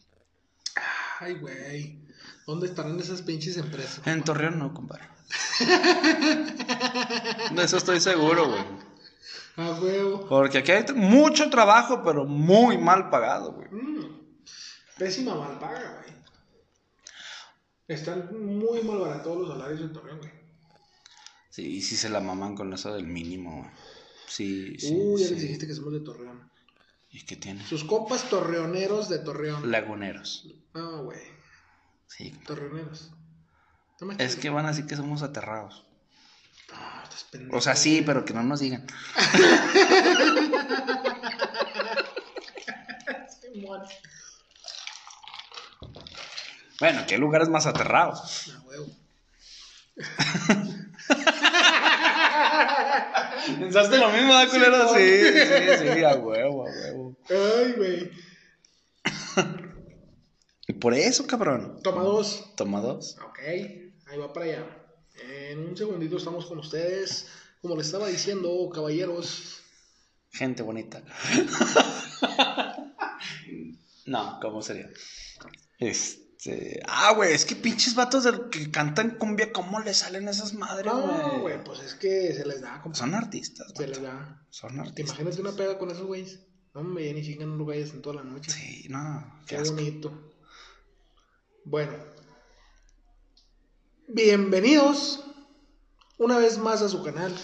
[1.19, 2.04] Ay, güey.
[2.47, 4.07] ¿Dónde estarán esas pinches empresas?
[4.07, 5.09] En Torreón no, compadre.
[7.55, 8.63] De eso estoy seguro, güey.
[9.57, 10.27] A huevo.
[10.29, 13.69] Porque aquí hay mucho trabajo, pero muy mal pagado, güey.
[13.71, 14.25] Mm.
[14.99, 16.15] Pésima mal paga, güey.
[17.89, 18.29] Están
[18.59, 20.33] muy mal baratados los salarios en Torreón, güey.
[21.51, 23.71] Sí, y sí se la maman con eso del mínimo, güey.
[24.27, 24.93] Sí, sí.
[24.95, 25.35] Uy, ya sí.
[25.35, 26.51] les dijiste que somos de Torreón.
[27.11, 27.65] ¿Y qué tiene?
[27.65, 29.71] Sus compas torreoneros de Torreón.
[29.71, 30.49] Laguneros.
[30.75, 31.21] Ah, güey.
[32.17, 32.31] Sí.
[32.47, 33.11] Torreoneros.
[34.19, 35.85] Es que van así que somos aterrados.
[36.73, 37.05] Ah.
[37.53, 38.87] O sea, sí, pero que no nos digan.
[46.81, 48.53] Bueno, ¿qué lugares más aterrados?
[48.55, 48.87] A huevo.
[53.59, 54.93] ¿Pensaste lo mismo, da culero?
[54.93, 55.33] Sí, Sí,
[55.79, 57.17] sí, sí, a huevo, a huevo.
[57.31, 58.11] Ay, güey.
[60.85, 61.81] Por eso, cabrón.
[61.83, 62.53] Toma dos.
[62.57, 63.17] Toma dos.
[63.27, 64.67] Ok, ahí va para allá.
[65.31, 67.27] En un segundito estamos con ustedes.
[67.63, 69.63] Como les estaba diciendo, caballeros.
[70.31, 71.03] Gente bonita.
[74.07, 74.91] No, ¿cómo sería?
[75.79, 76.83] Este.
[76.87, 80.93] Ah, güey, es que pinches vatos del que cantan cumbia, ¿cómo le salen esas madres,
[80.93, 81.07] güey?
[81.07, 82.99] No, güey, pues es que se les da, compa.
[82.99, 83.89] Son artistas, Se güey.
[83.89, 84.47] les da.
[84.51, 85.19] Son ¿Te artistas.
[85.21, 86.41] imaginas una peda con esos güeyes?
[86.75, 88.51] No, me ni chingan unos güeyes en toda la noche.
[88.51, 90.34] Sí, no, qué bonito.
[91.65, 91.93] Bueno.
[94.07, 95.25] Bienvenidos
[96.19, 97.35] una vez más a su canal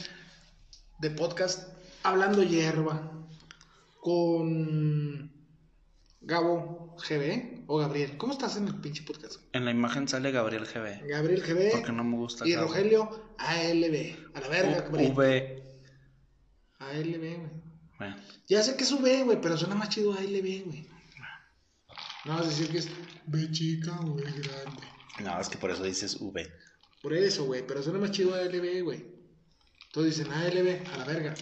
[0.98, 1.68] de podcast
[2.02, 3.11] Hablando Hierba
[4.00, 5.33] con
[6.20, 8.18] Gabo GB o Gabriel.
[8.18, 9.40] ¿Cómo estás en el pinche podcast?
[9.52, 11.09] En la imagen sale Gabriel GB.
[11.09, 12.68] Gabriel GB Porque no me gusta y Gabo.
[12.68, 14.16] Rogelio ALB.
[14.35, 15.12] A la verga, Gabriel.
[15.14, 15.62] V.
[16.78, 17.50] ALB, güey.
[17.98, 18.16] Bueno,
[18.48, 20.87] Ya sé que es V, güey, pero suena más chido ALB, güey.
[22.24, 22.88] No vas a decir que es
[23.26, 24.87] B chica o B grande.
[25.22, 26.52] no, es que por eso dices V.
[27.02, 29.06] Por eso, güey, pero suena más chido ALB, güey.
[29.92, 31.35] Todos dicen ALB, a la verga.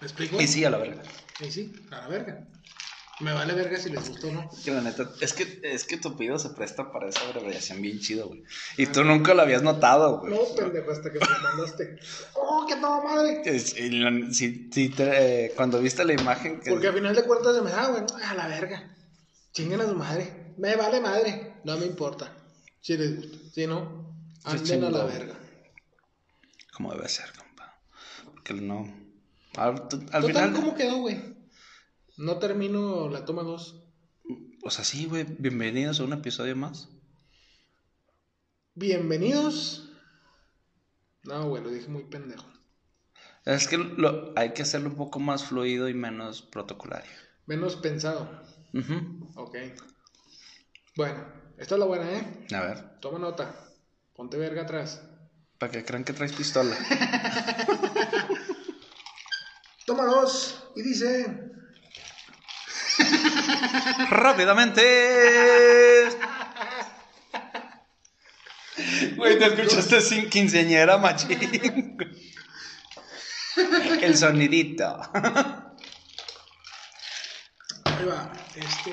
[0.00, 0.40] ¿Me explico?
[0.40, 1.02] Y sí, a la verga.
[1.40, 2.46] Y sí, a la verga.
[3.22, 4.50] Me vale verga si les gustó o no.
[4.64, 8.00] Que la neta, es que, es que tu pido se presta para esa abreviación bien
[8.00, 8.42] chido, güey.
[8.76, 10.32] Y tú nunca lo habías notado, güey.
[10.32, 11.98] No, pendejo, hasta que me mandaste.
[12.34, 13.42] ¡Oh, qué toda madre!
[13.44, 16.70] Es- y la- si- si te- eh, cuando viste la imagen que...
[16.70, 18.02] Porque a final de cuentas se me da, güey.
[18.24, 18.96] A la verga.
[19.52, 20.54] Chinguen a su madre.
[20.58, 21.54] Me vale madre.
[21.64, 22.34] No me importa.
[22.80, 23.38] Si les gusta.
[23.54, 25.34] Si no, anden a la verga.
[26.72, 27.78] Como debe ser, compa.
[28.24, 29.00] Porque no...
[29.56, 30.52] Al, al Total, final...
[30.54, 31.31] ¿cómo quedó, güey?
[32.16, 33.82] No termino la toma 2.
[34.64, 35.24] O sea, sí, güey.
[35.38, 36.88] Bienvenidos a un episodio más.
[38.74, 39.88] Bienvenidos.
[41.24, 42.46] No, güey, lo dije muy pendejo.
[43.44, 47.10] Es que lo, hay que hacerlo un poco más fluido y menos protocolario.
[47.46, 48.42] Menos pensado.
[48.72, 49.28] Ujú.
[49.36, 49.56] Ok.
[50.96, 51.26] Bueno,
[51.58, 52.46] esta es la buena, ¿eh?
[52.54, 53.54] A ver, Toma nota.
[54.14, 55.02] Ponte verga atrás.
[55.58, 56.76] para que crean que traes pistola.
[59.86, 60.68] Toma dos.
[60.76, 61.50] Y dice.
[64.10, 66.08] ¡Rápidamente!
[69.16, 71.96] Güey, te escuchaste sin quinceañera, machín.
[74.00, 75.00] El sonidito.
[77.84, 78.32] Ahí va.
[78.56, 78.92] Este.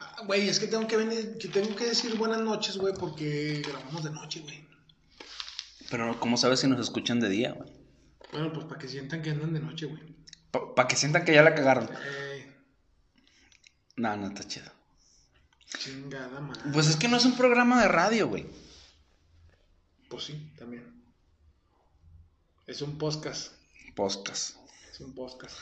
[0.00, 3.62] Ah, Güey, es que tengo que venir, que tengo que decir buenas noches, güey, porque
[3.66, 4.66] grabamos de noche, güey.
[5.90, 7.70] Pero, ¿cómo sabes si nos escuchan de día, güey?
[8.32, 10.17] Bueno, pues para que sientan que andan de noche, güey.
[10.50, 11.88] Para que sientan que ya la cagaron.
[11.92, 12.54] Eh,
[13.96, 14.70] No, no está chido.
[15.78, 16.70] chingada madre.
[16.72, 18.46] Pues es que no es un programa de radio, güey.
[20.08, 21.02] Pues sí, también.
[22.66, 23.52] Es un podcast.
[23.94, 24.56] Podcast.
[24.90, 25.56] Es un podcast.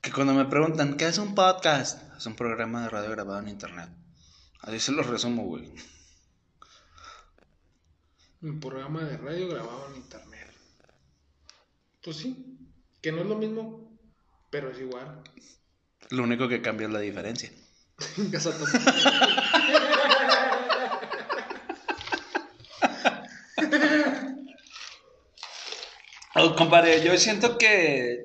[0.00, 2.00] Que cuando me preguntan, ¿qué es un podcast?
[2.16, 3.88] Es un programa de radio grabado en internet.
[4.60, 5.72] Así se lo resumo, güey.
[8.42, 10.50] Un programa de radio grabado en internet.
[12.02, 12.58] Pues sí,
[13.02, 13.89] que no es lo mismo,
[14.50, 15.22] pero es igual.
[16.10, 17.50] Lo único que cambia es la diferencia.
[26.36, 28.24] Oh, compadre, yo siento que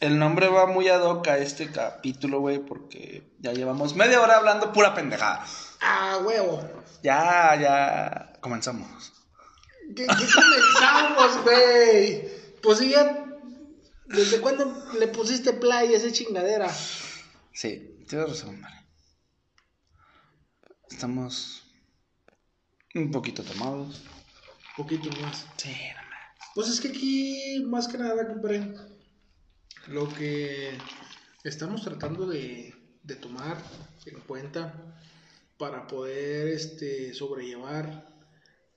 [0.00, 4.36] el nombre va muy ad hoc a este capítulo, güey, porque ya llevamos media hora
[4.36, 5.44] hablando pura pendejada.
[5.80, 6.66] ¡Ah, huevo!
[7.02, 9.12] Ya, ya, comenzamos.
[9.94, 12.28] ¿Qué, qué comenzamos, güey?
[12.62, 13.23] Pues sí, ya.
[14.14, 16.72] ¿Desde cuándo le pusiste play a esa chingadera?
[17.52, 18.76] Sí, tienes razón, vale.
[20.90, 21.64] Estamos
[22.94, 24.02] un poquito tomados.
[24.76, 25.46] Poquito más.
[25.56, 26.18] Sí, no mames.
[26.54, 28.74] Pues es que aquí, más que nada, compadre,
[29.88, 30.78] lo que
[31.42, 33.58] estamos tratando de, de tomar
[34.06, 34.96] en cuenta
[35.58, 38.14] para poder este, sobrellevar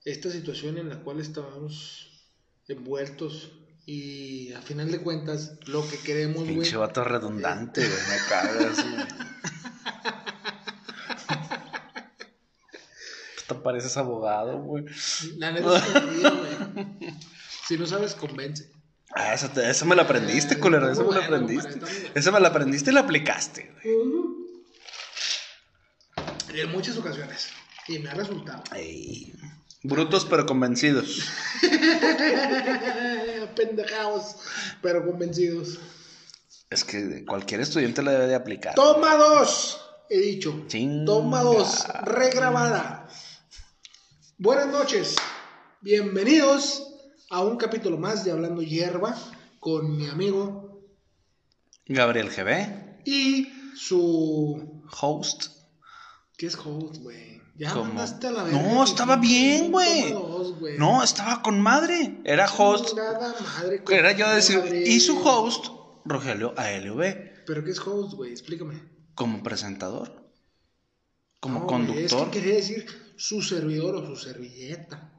[0.04, 2.26] esta situación en la cual estamos
[2.66, 3.52] envueltos
[3.90, 6.56] y a final de cuentas lo que queremos, güey.
[6.56, 9.04] Pinche vato redundante, güey, me cagas, güey.
[13.48, 14.84] Te pareces abogado, güey.
[15.38, 15.80] La neta güey.
[17.66, 18.70] Si no sabes, convence.
[19.14, 20.90] Ah, eso, te- eso me lo aprendiste, Eh, culero.
[20.92, 21.70] Eso me lo aprendiste.
[21.72, 22.12] compadre.
[22.14, 23.96] Eso me lo aprendiste y lo aplicaste, güey.
[26.60, 27.48] En muchas ocasiones.
[27.86, 28.62] Y me ha resultado.
[28.74, 29.32] Ey,
[29.88, 31.26] Brutos pero convencidos.
[33.56, 34.36] Pendejados,
[34.82, 35.78] pero convencidos.
[36.68, 38.74] Es que cualquier estudiante la debe de aplicar.
[38.74, 40.64] Toma dos, he dicho.
[40.66, 41.06] Chinga.
[41.06, 43.08] Toma dos, regrabada.
[44.36, 45.16] Buenas noches,
[45.80, 46.86] bienvenidos
[47.30, 49.16] a un capítulo más de Hablando Hierba
[49.58, 50.86] con mi amigo
[51.86, 54.84] Gabriel GB, y su...
[55.00, 55.46] host.
[56.36, 57.37] ¿Qué es host, güey?
[57.58, 57.86] Ya ¿Cómo?
[57.86, 58.62] mandaste a la verga.
[58.62, 60.14] No, estaba bien, güey.
[60.78, 62.20] No, estaba con madre.
[62.24, 62.90] Era host.
[62.90, 64.62] Chingada madre, Era yo decir.
[64.86, 65.66] Y su host,
[66.04, 67.00] Rogelio ALV.
[67.46, 68.30] ¿Pero qué es host, güey?
[68.30, 68.80] Explícame.
[69.14, 70.30] Como presentador.
[71.40, 72.02] Como No, conductor.
[72.04, 75.10] Es que quería decir su servidor o su servilleta.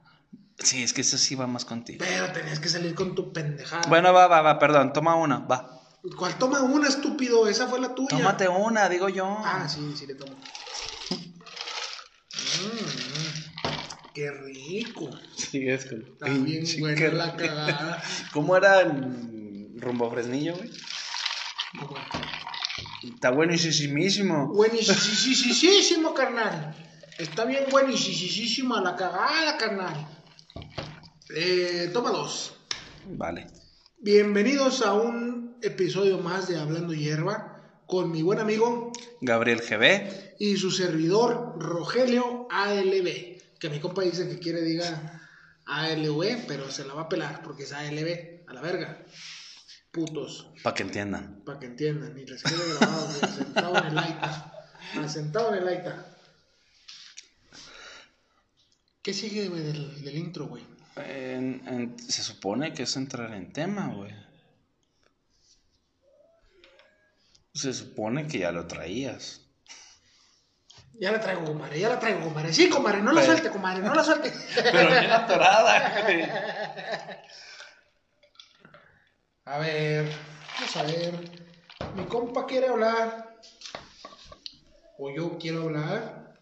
[0.57, 1.99] Sí, es que eso sí va más contigo.
[2.05, 3.83] Pero tenías que salir con tu pendejada.
[3.89, 5.81] Bueno, va, va, va, perdón, toma una, va.
[6.17, 7.47] ¿Cuál toma una, estúpido?
[7.47, 8.09] Esa fue la tuya.
[8.09, 9.25] Tómate una, digo yo.
[9.43, 10.33] Ah, sí, sí le tomo.
[14.19, 15.09] Qué rico.
[15.35, 15.95] Sí, es que.
[15.95, 18.03] Está bien buena la cagada.
[18.33, 20.69] ¿Cómo era en rumbo a Fresnillo, güey?
[23.13, 24.47] Está buenísimo.
[24.47, 26.75] Buenísimo, carnal.
[27.17, 30.07] Está bien buenísima la cagada, carnal.
[31.33, 32.55] Eh, toma dos.
[33.07, 33.47] Vale.
[33.99, 37.55] Bienvenidos a un episodio más de Hablando Hierba
[37.85, 40.35] con mi buen amigo Gabriel GB.
[40.39, 43.38] y su servidor Rogelio ALB.
[43.59, 45.21] Que mi compa dice que quiere diga
[45.65, 49.03] ALV, pero se la va a pelar porque es ALB, a la verga.
[49.91, 51.41] Putos, Para que entiendan.
[51.45, 52.17] para que entiendan.
[52.17, 54.53] Y les quede grabado, sentado en el Aita.
[55.07, 56.15] Sentado en el Aita.
[59.01, 60.63] ¿Qué sigue, güey, del, del intro, güey?
[60.95, 64.13] En- en- se supone que es entrar en tema, güey.
[67.53, 69.41] Se supone que ya lo traías.
[70.99, 72.51] Ya la traigo, comadre, ya la traigo, comadre.
[72.53, 74.33] Sí, comadre, no la Pero- suelte, comadre, no la suelte.
[74.55, 76.23] Pero bien atorada, güey.
[79.45, 80.11] A ver,
[80.55, 81.41] vamos a ver.
[81.95, 83.39] Mi compa quiere hablar.
[84.97, 86.35] O yo quiero hablar.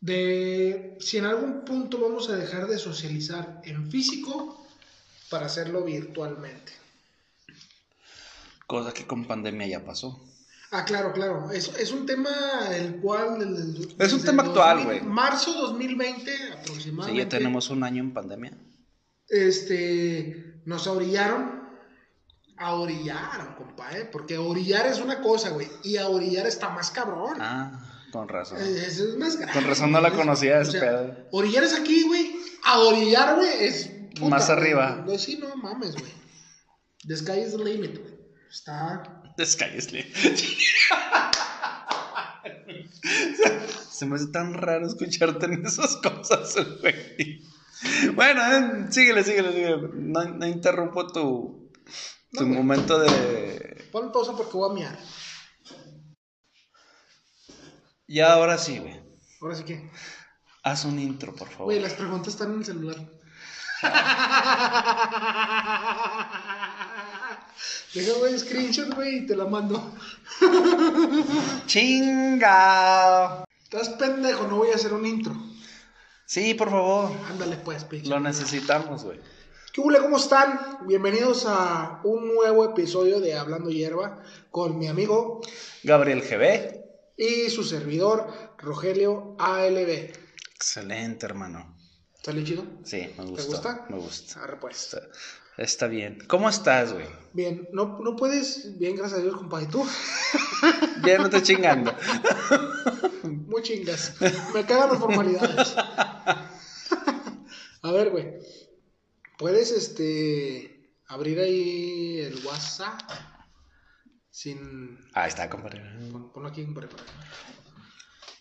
[0.00, 4.64] De si en algún punto vamos a dejar de socializar en físico
[5.30, 6.72] para hacerlo virtualmente.
[8.66, 10.22] Cosa que con pandemia ya pasó.
[10.70, 11.50] Ah, claro, claro.
[11.50, 12.30] Es, es un tema
[12.74, 13.40] el cual...
[13.40, 15.00] el- Es un tema actual, 2000 güey.
[15.12, 17.22] Marzo 2020 Sí, aproximadamente.
[17.22, 18.52] ya tenemos un año en pandemia.
[19.28, 21.58] este, nos orillaron.
[22.60, 24.08] A orillaron, compa, ¿eh?
[24.10, 25.68] Porque orillar es una cosa, güey.
[25.84, 27.36] Y a orillar está más cabrón.
[27.40, 28.58] Ah, con razón.
[28.60, 29.52] Eso es más grave.
[29.52, 31.16] Con razón no la conocía O ese sea, pedo.
[31.30, 32.34] Orillar es aquí, güey.
[32.64, 33.90] A orillar, güey, es.
[34.22, 35.04] Más arriba.
[35.06, 36.12] No, sí, no mames, güey.
[37.06, 38.14] The sky is the limit, güey.
[38.50, 39.17] Está.
[39.38, 40.04] Descállese.
[43.88, 47.40] Se me hace tan raro escucharte en esas cosas, güey.
[48.16, 49.78] Bueno, eh, síguele, síguele, síguele.
[49.94, 51.70] No, no interrumpo tu,
[52.32, 53.86] tu No, momento de.
[53.92, 54.98] Pon pausa porque voy a miar.
[58.08, 59.00] Ya ahora sí, güey.
[59.40, 59.88] Ahora sí que.
[60.64, 61.66] Haz un intro, por favor.
[61.66, 62.96] Güey, las preguntas están en el celular.
[67.94, 69.94] Deja, güey, screenshot, güey, y te la mando.
[71.66, 73.44] ¡Chinga!
[73.64, 75.34] Estás pendejo, no voy a hacer un intro.
[76.26, 77.10] Sí, por favor.
[77.30, 78.08] Ándale, pues, pinche.
[78.08, 79.18] Lo necesitamos, güey.
[79.72, 80.78] ¿Qué hule, ¿Cómo están?
[80.86, 85.40] Bienvenidos a un nuevo episodio de Hablando Hierba con mi amigo
[85.82, 86.84] Gabriel GB.
[87.16, 90.10] y su servidor Rogelio ALB.
[90.54, 91.76] Excelente, hermano.
[92.22, 92.64] ¿Sale chido?
[92.84, 93.46] Sí, me gusta.
[93.46, 93.86] gusta?
[93.88, 94.42] Me gusta.
[94.42, 94.96] Arre, pues.
[95.58, 96.18] Está, bien.
[96.28, 97.06] ¿Cómo estás, güey?
[97.32, 99.86] Bien, no, no puedes, bien, gracias a Dios, compadre, tú.
[101.04, 101.94] Ya no estoy chingando.
[103.22, 104.14] Muy chingas.
[104.54, 105.74] Me cagan las formalidades.
[107.82, 108.34] A ver, güey.
[109.38, 113.00] Puedes, este, abrir ahí el WhatsApp
[114.30, 114.98] sin...
[115.14, 115.80] Ahí está, compadre.
[116.10, 117.04] Pon- Ponlo aquí, compadre, para,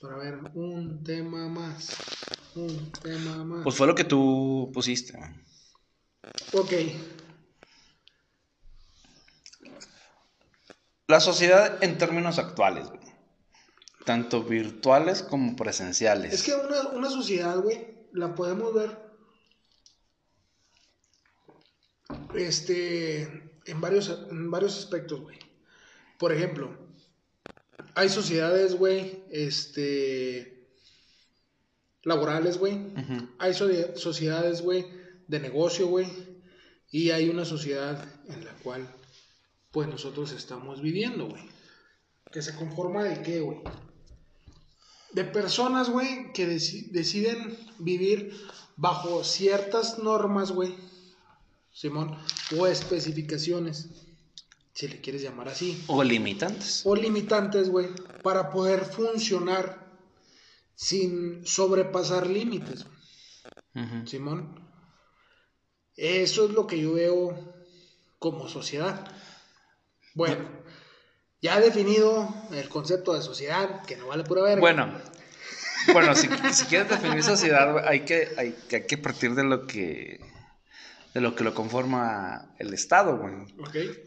[0.02, 1.96] para ver un tema más.
[2.56, 3.64] Un tema más.
[3.64, 5.16] Pues fue lo que tú pusiste.
[5.18, 5.30] güey.
[6.54, 6.74] Ok.
[11.08, 13.00] La sociedad en términos actuales, güey.
[14.06, 16.34] Tanto virtuales como presenciales.
[16.34, 18.98] Es que una, una sociedad, güey, la podemos ver
[22.36, 23.24] este,
[23.66, 25.38] en, varios, en varios aspectos, güey.
[26.18, 26.78] Por ejemplo,
[27.96, 30.68] hay sociedades, güey, este,
[32.04, 32.94] laborales, güey.
[33.40, 34.86] Hay so- sociedades, güey,
[35.28, 36.08] de negocio, güey.
[36.92, 38.88] Y hay una sociedad en la cual,
[39.72, 41.44] pues, nosotros estamos viviendo, güey.
[42.32, 43.60] Que se conforma de qué, güey?
[45.12, 48.34] De personas, güey, que deci- deciden vivir
[48.76, 50.76] bajo ciertas normas, güey.
[51.74, 52.18] Simón.
[52.58, 53.90] O especificaciones,
[54.74, 56.82] si le quieres llamar así O limitantes.
[56.86, 57.90] o limitantes, güey,
[58.24, 59.88] para poder funcionar
[60.76, 62.86] sin sobrepasar límites.
[64.06, 64.67] Simón.
[65.98, 67.54] Eso es lo que yo veo
[68.20, 69.06] como sociedad.
[70.14, 70.48] Bueno,
[71.42, 74.62] ya definido el concepto de sociedad, que no vale pura verga.
[74.62, 75.02] Bueno,
[75.94, 79.68] bueno, si, si quieres definir sociedad, hay que, hay, que- hay que partir de lo
[79.68, 80.20] que
[81.14, 83.34] de lo que lo conforma el Estado, güey.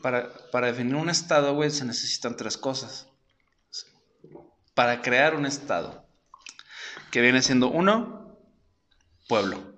[0.01, 3.09] Para, para definir un Estado, güey, se necesitan tres cosas.
[4.75, 6.07] para crear un estado
[7.11, 8.39] que viene siendo uno,
[9.29, 9.70] pueblo,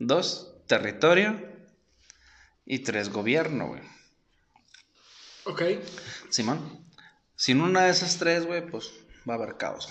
[0.00, 1.40] dos, territorio
[2.64, 3.82] y tres, gobierno, güey.
[5.44, 5.62] Ok.
[6.30, 6.84] Simón,
[7.36, 8.90] sin una de esas tres, güey, pues
[9.28, 9.88] va a haber caos.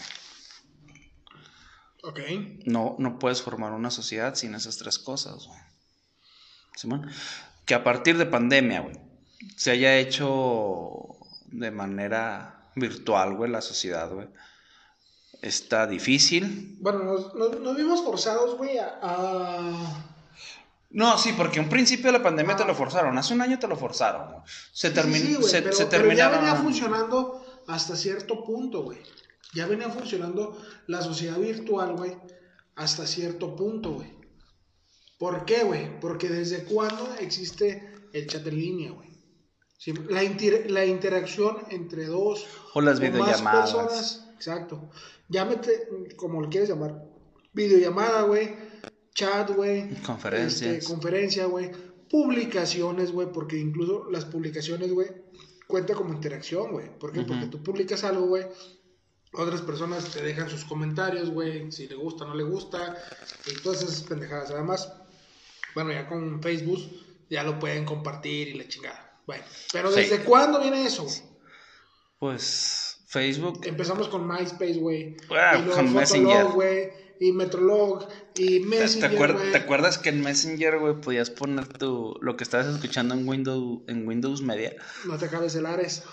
[2.03, 2.19] Ok.
[2.65, 5.59] No, no puedes formar una sociedad sin esas tres cosas, güey.
[6.75, 7.09] Simón,
[7.65, 8.95] que a partir de pandemia, güey,
[9.55, 14.27] se haya hecho de manera virtual, güey, la sociedad, güey.
[15.41, 16.77] Está difícil.
[16.81, 20.05] Bueno, nos, nos- nos vimos forzados, güey, a, a-
[20.91, 22.67] No, sí, porque un principio de la pandemia te Ah.
[22.67, 23.17] lo forzaron.
[23.17, 24.27] Hace un año te lo forzaron.
[24.31, 24.41] güey.
[24.73, 28.83] Se, terminó sí, güey, se, pero, se pero ya terminaba- venía funcionando hasta cierto punto,
[28.83, 28.97] güey.
[29.53, 32.17] Ya venía funcionando la sociedad virtual, güey,
[32.75, 34.11] hasta cierto punto, güey.
[35.17, 35.99] ¿Por qué, güey?
[35.99, 39.09] Porque desde cuándo existe el chat en línea, güey.
[39.77, 43.71] Sí, la, inter- la interacción entre dos O las videollamadas.
[43.73, 44.89] personas, exacto.
[45.27, 47.03] Llámete, como lo quieres llamar,
[47.53, 48.55] videollamada, güey,
[49.13, 50.71] chat, güey, Conferencias.
[50.77, 51.71] este, conferencia, güey,
[52.09, 55.09] publicaciones, güey, porque incluso las publicaciones, güey,
[55.67, 56.97] cuenta como interacción, güey.
[56.97, 57.21] ¿Por qué?
[57.23, 58.45] Porque tú publicas algo, güey,
[59.33, 62.97] otras personas te dejan sus comentarios, güey, si le gusta, no le gusta,
[63.45, 64.51] y todas esas pendejadas.
[64.51, 64.91] Además,
[65.75, 66.79] bueno, ya con Facebook
[67.29, 69.21] ya lo pueden compartir y la chingada.
[69.27, 69.99] Bueno, pero Sí.
[70.01, 71.17] ¿desde cuándo viene eso, güey?
[72.17, 73.61] Pues Facebook.
[73.65, 75.17] Empezamos con MySpace, güey.
[75.31, 76.45] Ah, y con Messenger.
[76.53, 76.89] güey.
[77.19, 78.07] Y Metrolog.
[78.35, 79.51] Y ¿Te, Messenger, acuer- güey.
[79.51, 83.81] te acuerdas que en Messenger, güey, podías poner tu, lo que estabas escuchando en Windows,
[83.87, 84.73] en Windows Media?
[85.05, 86.03] No te acabes el Ares.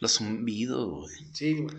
[0.00, 1.14] Los zumbidos, güey.
[1.34, 1.74] Sí, güey.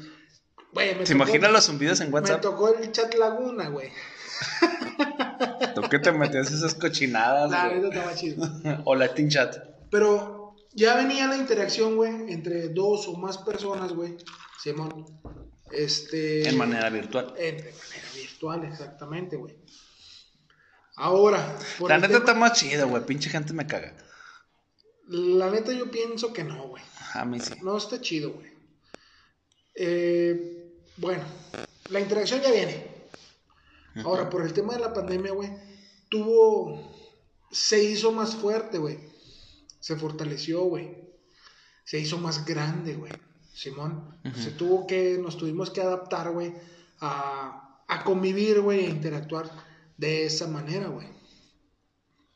[0.76, 2.42] Me ¿Te tocó- imaginas los zumbidos en Me WhatsApp?
[2.42, 3.90] tocó el chat Laguna, güey.
[5.76, 8.46] ¿Tú que te metías esas cochinadas, La neta estaba chido.
[8.86, 9.56] O Latin Chat.
[9.90, 14.16] Pero ya venía la interacción, güey, entre dos o más personas, güey.
[14.62, 15.06] Simón.
[15.72, 16.48] Este.
[16.50, 17.34] En manera virtual.
[17.38, 19.56] En de manera virtual, exactamente, güey.
[20.96, 23.06] Ahora, por La neta tema- está más chida, güey.
[23.06, 23.96] Pinche gente me caga.
[25.08, 26.84] la neta yo pienso que no, güey.
[27.14, 27.54] A mí sí.
[27.64, 28.52] No está chido, güey.
[29.76, 31.24] Eh, bueno,
[31.90, 32.88] la interacción ya viene.
[34.04, 35.50] Ahora, por el tema de la pandemia, güey,
[36.10, 36.94] tuvo.
[37.52, 39.00] Se hizo más fuerte, güey.
[39.80, 40.98] Se fortaleció, güey.
[41.86, 43.12] Se hizo más grande, güey.
[43.60, 44.18] Simón.
[44.24, 44.40] Ujú.
[44.40, 45.18] Se tuvo que.
[45.22, 46.54] Nos tuvimos que adaptar, güey,
[47.02, 49.52] a, a convivir, güey, e interactuar
[49.98, 51.08] de esa manera, güey.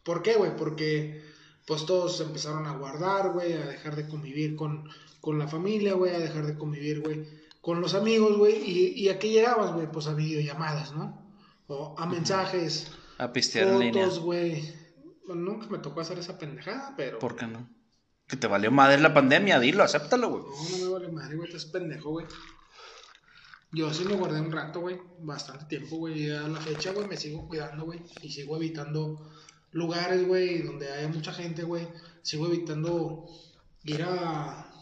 [0.04, 0.54] ¿Por qué, güey?
[0.58, 1.24] Porque
[1.66, 4.90] pues todos empezaron a guardar, güey, a dejar de convivir con,
[5.22, 7.26] con la familia, güey, a dejar de convivir, güey,
[7.62, 11.26] con los amigos, güey, y, y a qué llegabas, güey, pues a videollamadas, ¿no?
[11.68, 14.74] O a mensajes, A pistear fotos, güey.
[15.26, 17.20] Bueno, nunca me tocó hacer esa pendejada, pero...
[17.20, 17.70] ¿Por qué no?
[18.34, 20.44] Que te valió madre la pandemia, dilo, acéptalo, güey.
[20.44, 22.26] No, no me vale madre, güey, estás pendejo, güey.
[23.72, 27.08] Yo sí me guardé un rato, güey, bastante tiempo, güey, y a la fecha, güey,
[27.08, 29.32] me sigo cuidando, güey, y sigo evitando
[29.70, 31.88] lugares, güey, donde haya mucha gente, güey,
[32.24, 33.28] sigo evitando
[33.84, 34.74] ir a...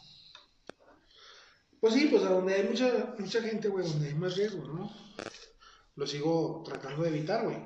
[1.81, 4.89] Pues sí, pues a donde hay mucha, mucha gente, güey, donde hay más riesgo, ¿no?
[5.97, 7.57] Lo sigo tratando de evitar, güey.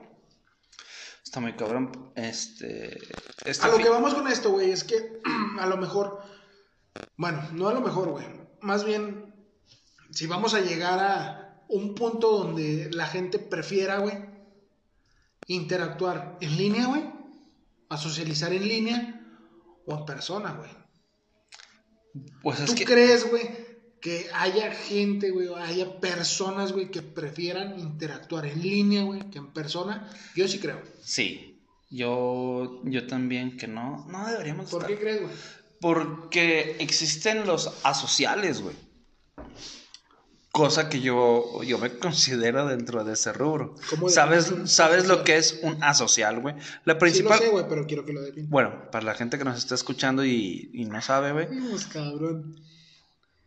[1.36, 1.92] Está muy cabrón.
[2.16, 2.98] Este.
[3.44, 5.20] este A lo que vamos con esto, güey, es que
[5.60, 6.22] a lo mejor,
[7.18, 8.26] bueno, no a lo mejor, güey,
[8.62, 9.36] más bien,
[10.12, 14.16] si vamos a llegar a un punto donde la gente prefiera, güey,
[15.48, 17.04] interactuar en línea, güey,
[17.90, 19.22] a socializar en línea
[19.86, 20.72] o en persona, güey.
[22.44, 22.86] Pues es ¿Tú que.
[22.86, 23.44] crees, güey,
[24.06, 29.52] que haya gente, güey, haya personas, güey, que prefieran interactuar en línea, güey, que en
[29.52, 30.08] persona?
[30.36, 30.80] Yo sí creo.
[31.02, 31.60] Sí.
[31.90, 34.06] Yo, yo también que no.
[34.08, 34.96] No deberíamos ¿Por estar.
[34.96, 35.34] qué crees, güey?
[35.82, 38.76] Porque existen los asociales, güey.
[40.52, 43.74] Cosa que yo, yo me considero dentro de ese rubro.
[43.90, 46.54] ¿Cómo ¿Sabes, ¿sabes lo que es un asocial, güey?
[46.86, 47.40] La Sí principal.
[47.40, 48.52] lo sé, güey, pero quiero que lo definas.
[48.52, 51.48] Bueno, para la gente que nos está escuchando y, y no sabe, güey.
[51.92, 52.62] Cabrón.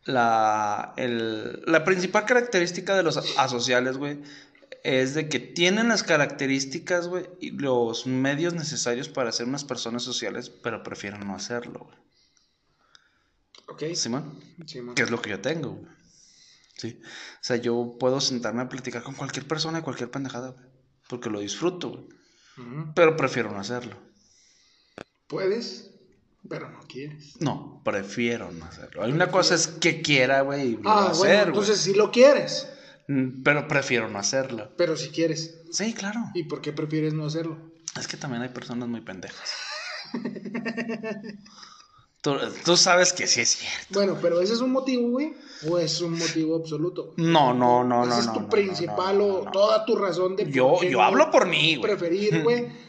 [0.09, 4.23] La, el- la principal característica de los asociales, güey,
[4.83, 10.03] es de que tienen las características, güey, y los medios necesarios para ser unas personas
[10.03, 11.99] sociales, pero prefieren no hacerlo, güey.
[13.69, 13.95] Ok.
[13.95, 14.41] ¿Simón?
[14.67, 14.95] Sí, man.
[14.95, 15.93] Que es lo que yo tengo, güey.
[16.79, 17.01] Sí.
[17.05, 20.65] O sea, yo puedo sentarme a platicar con cualquier persona cualquier pendejada, güey.
[21.07, 22.09] Porque lo disfruto, güey.
[22.95, 23.97] Pero prefiero no hacerlo.
[25.27, 25.88] Puedes,
[26.49, 27.35] pero no quieres.
[27.41, 29.03] No, prefiero no hacerlo.
[29.03, 31.47] Hay una cosa es que quiera, güey, y lo Ah, hacer, bueno, güey.
[31.49, 32.69] entonces sí lo quieres,
[33.11, 34.71] Mm, Pero prefiero no hacerlo.
[34.77, 35.63] pero si quieres.
[35.73, 36.21] Sí, claro.
[36.35, 37.57] ¿Y por qué prefieres no hacerlo?
[37.99, 39.51] Es que también hay personas muy pendejas.
[42.21, 42.35] Tú,
[42.65, 43.87] tú sabes que sí es cierto.
[43.91, 45.35] Bueno, pero ese es un motivo, güey,
[45.71, 47.15] o es un motivo absoluto.
[47.17, 48.19] No, no, no, Ese no.
[48.21, 51.47] es tu no, principal no, o no, toda tu razón de Yo, yo hablo por
[51.47, 51.83] mí, güey.
[51.97, 52.67] preferir, güey,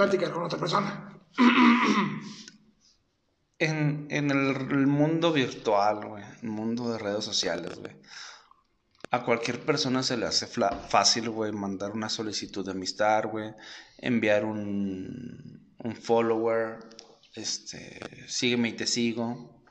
[0.00, 1.20] platicar con otra persona.
[3.62, 7.94] En, en el, el mundo virtual, güey, el mundo de redes sociales, güey.
[9.10, 13.52] A cualquier persona se le hace fácil, güey, mandar una solicitud de amistad, güey,
[13.98, 16.78] enviar un, un follower,
[17.34, 19.62] este, sígueme y te sigo.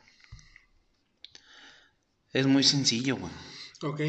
[2.31, 3.31] Es muy sencillo, güey.
[3.81, 4.01] Ok.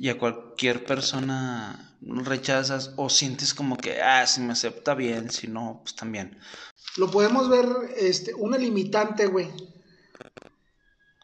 [0.00, 5.48] Y a cualquier persona rechazas o sientes como que, ah, si me acepta bien, si
[5.48, 6.38] no, pues también.
[6.96, 9.48] Lo podemos ver, este, una limitante, güey,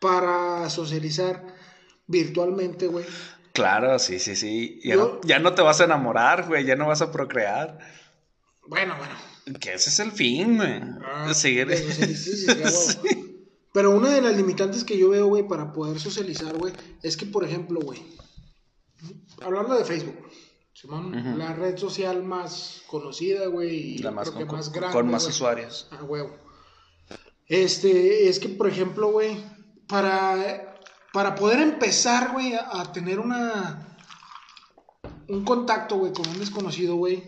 [0.01, 1.45] para socializar
[2.07, 3.05] virtualmente, güey.
[3.53, 4.81] Claro, sí, sí, sí.
[4.85, 7.79] Ya, Yo- no, ya no te vas a enamorar, güey, ya no vas a procrear.
[8.67, 9.15] Bueno, bueno.
[9.61, 10.81] Que ese es el fin, güey.
[11.05, 11.69] Ah, Seguir.
[12.17, 13.47] sí.
[13.73, 16.73] Pero una de las limitantes que yo veo, güey, para poder socializar, güey,
[17.03, 18.03] es que, por ejemplo, güey,
[19.43, 20.17] hablando de Facebook,
[20.73, 24.75] Simón, la red social más conocida, güey, y La más creo que con, más con-
[24.81, 25.89] grande, con más usuarios.
[25.93, 26.37] Ah, huevo.
[27.47, 29.37] Este, es que, por ejemplo, güey,
[29.87, 30.81] para,
[31.13, 33.97] para poder empezar, güey, a, a tener una,
[35.29, 37.23] un contacto, güey, con un desconocido, güey,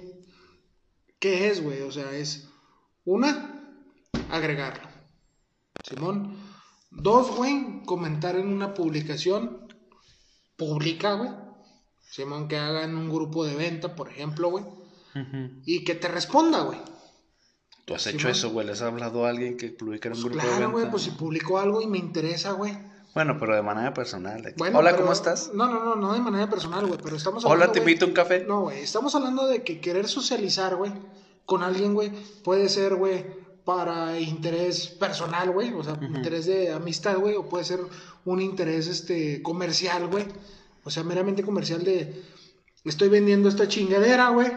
[1.19, 1.83] ¿qué es, güey?
[1.83, 2.49] O sea, es,
[3.05, 3.63] una,
[4.31, 4.89] agregarlo.
[5.85, 6.37] Simón.
[6.91, 9.69] Dos, güey, comentar en una publicación
[10.57, 11.31] pública, güey.
[12.11, 14.65] Simón, que haga en un grupo de venta, por ejemplo, güey.
[15.65, 16.79] Y que te responda, güey.
[17.87, 18.67] Tú has hecho eso, güey.
[18.67, 20.91] Les has hablado a alguien que publica en un grupo de Claro, güey, venta?
[20.91, 22.77] pues si publicó algo y me interesa, güey.
[23.15, 24.43] Bueno, pero de manera personal.
[24.43, 25.51] de que, Bueno, Hola, pero- ¿cómo estás?
[25.55, 28.07] No, no, no, no de manera personal, güey, pero estamos Hola, hablando, te güey- invito
[28.07, 28.45] un café.
[28.47, 30.93] No, güey, estamos hablando de que querer socializar, güey,
[31.47, 32.11] con alguien, güey,
[32.45, 33.25] puede ser, güey,
[33.65, 37.81] para interés personal, güey, o sea, interés de amistad, güey, o puede ser
[38.27, 40.27] un interés, este, comercial, güey,
[40.87, 42.23] o sea, meramente comercial de,
[42.85, 44.51] estoy vendiendo esta chingadera, güey,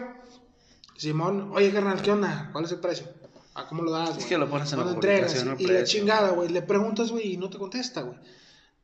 [0.96, 2.50] Simón, oye, carnal, ¿qué onda?
[2.52, 3.06] ¿Cuál es el precio?
[3.54, 4.28] ¿A cómo lo das, güey?
[4.28, 5.34] que lo pones en la ¿Cuándo entregas?
[5.34, 8.16] publicación, Y la chingada, güey, le preguntas, güey, y no te contesta, güey,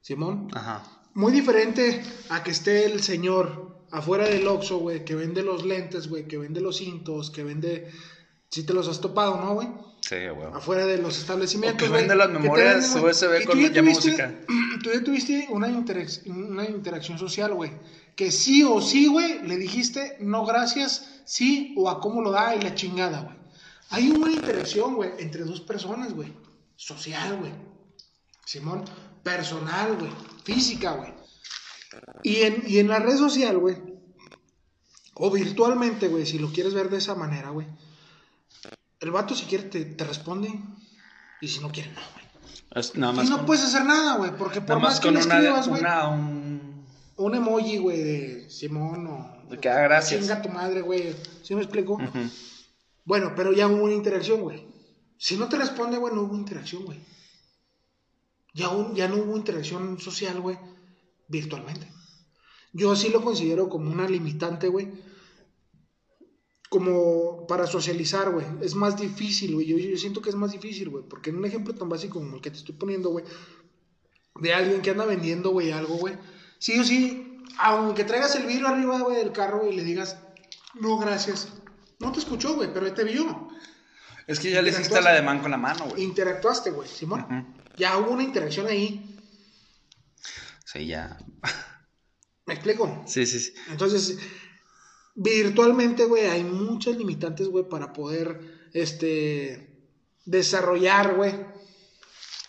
[0.01, 0.83] Simón, Ajá.
[1.15, 6.09] muy diferente a que esté el señor afuera del Oxxo, güey, que vende los lentes,
[6.09, 7.91] güey, que vende los cintos, que vende...
[8.51, 9.69] Si te los has topado, ¿no, güey?
[10.09, 10.49] Sí, güey.
[10.53, 13.69] Afuera de los establecimientos, O que güey, vende las memorias venden, USB y con ya
[13.73, 14.35] tuviste- música.
[14.83, 17.73] Tú ya tuviste una, interac- una interacción social, güey,
[18.15, 22.55] que sí o sí, güey, le dijiste no gracias, sí o a cómo lo da
[22.55, 23.37] y la chingada, güey.
[23.91, 26.33] Hay una interacción, güey, entre dos personas, güey,
[26.77, 27.53] social, güey.
[28.45, 28.85] Simón,
[29.25, 30.13] personal, güey,
[30.45, 31.13] física, güey.
[32.23, 33.77] Y en, y en la red social, güey,
[35.15, 37.67] o virtualmente, güey, si lo quieres ver de esa manera, güey,
[39.07, 40.53] el vato si quiere te, te responde
[41.41, 42.27] y si no quiere, no, güey.
[42.75, 45.01] Es nada Y más no con, puedes hacer nada, güey, porque por nada más, más
[45.01, 46.85] que con le una, escribas, güey, una, un...
[47.17, 49.47] un emoji, güey, de Simón o...
[49.49, 50.21] De que, ah, gracias.
[50.21, 51.15] Chinga tu madre, güey.
[51.43, 51.99] ¿Sí me explico?
[53.05, 54.67] Bueno, pero ya hubo una interacción, güey.
[55.17, 56.99] Si no te responde, güey, no hubo interacción, güey.
[58.55, 60.59] Ya, un- ya no hubo interacción social, güey,
[61.29, 61.87] virtualmente.
[62.73, 64.91] Yo sí lo considero como una limitante, güey.
[66.69, 68.47] Como para socializar, güey.
[68.61, 69.67] Es más difícil, güey.
[69.67, 71.05] Yo, yo siento que es más difícil, güey.
[71.09, 73.25] Porque en un ejemplo tan básico como el que te estoy poniendo, güey.
[74.41, 76.15] De alguien que anda vendiendo, güey, algo, güey.
[76.59, 80.19] Sí o sí, aunque traigas el vidrio arriba, güey, del carro y le digas,
[80.75, 81.49] no, gracias.
[81.99, 83.49] No te escuchó, güey, pero te vio.
[84.27, 86.03] Es que ya le hiciste la de man con la mano, güey.
[86.03, 87.55] Interactuaste, güey, Simón.
[87.77, 89.17] Ya hubo una interacción ahí.
[90.65, 91.17] Sí, ya.
[92.47, 93.05] ¿Me explico?
[93.07, 93.55] Sí, sí, sí.
[93.71, 94.19] Entonces,
[95.17, 99.91] virtualmente, güey, hay muchas limitantes, güey, para poder, este,
[100.25, 101.35] desarrollar, güey,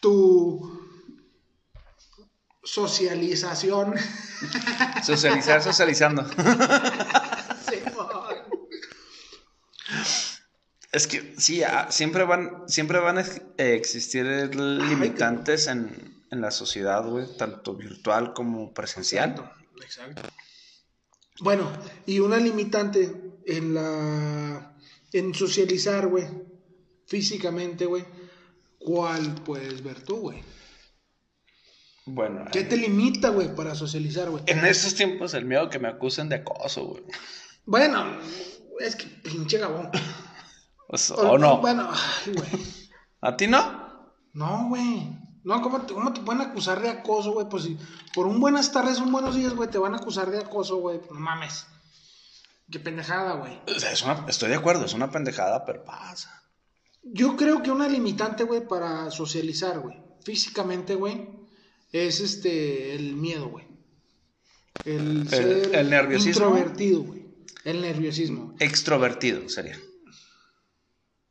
[0.01, 0.85] tu
[2.63, 3.95] socialización.
[5.03, 6.25] Socializar, socializando.
[10.89, 16.49] Es que sí, ah, siempre van, siempre van a eh, existir limitantes en, en la
[16.49, 19.31] sociedad, güey, tanto virtual como presencial.
[19.31, 19.51] Exacto,
[19.83, 20.46] exacto.
[21.41, 21.71] Bueno,
[22.05, 24.75] y una limitante en la
[25.13, 26.25] en socializar, güey,
[27.05, 28.05] físicamente, güey,
[28.77, 30.43] ¿cuál puedes ver tú, güey?
[32.05, 34.43] Bueno, ¿Qué te limita, güey, para socializar, güey?
[34.47, 37.03] en estos tiempos el miedo que me acusen de acoso, güey.
[37.65, 38.05] Bueno,
[38.79, 39.89] es que pinche gabón.
[40.89, 41.59] O, ¿o no?
[41.59, 42.65] Bueno, ay, güey.
[43.19, 44.15] ¿A ti no?
[44.31, 45.19] No, güey.
[45.43, 47.47] No, ¿cómo te, ¿cómo te pueden acusar de acoso, güey?
[47.49, 47.77] Pues si
[48.13, 50.99] por un buenas tardes, un buenos días, güey, te van a acusar de acoso, güey.
[51.11, 51.65] No mames.
[52.69, 53.61] Qué pendejada, güey.
[53.73, 56.43] O sea, es una- estoy de acuerdo, es una pendejada, pero pasa.
[57.01, 61.29] Yo creo que una limitante, güey, para socializar, güey, físicamente, güey,
[61.93, 63.65] es este, el miedo, güey.
[64.83, 66.47] El, El- ser el nerviosismo.
[66.47, 67.25] Introvertido, güey.
[67.63, 68.55] El nerviosismo.
[68.59, 69.77] Extrovertido sería.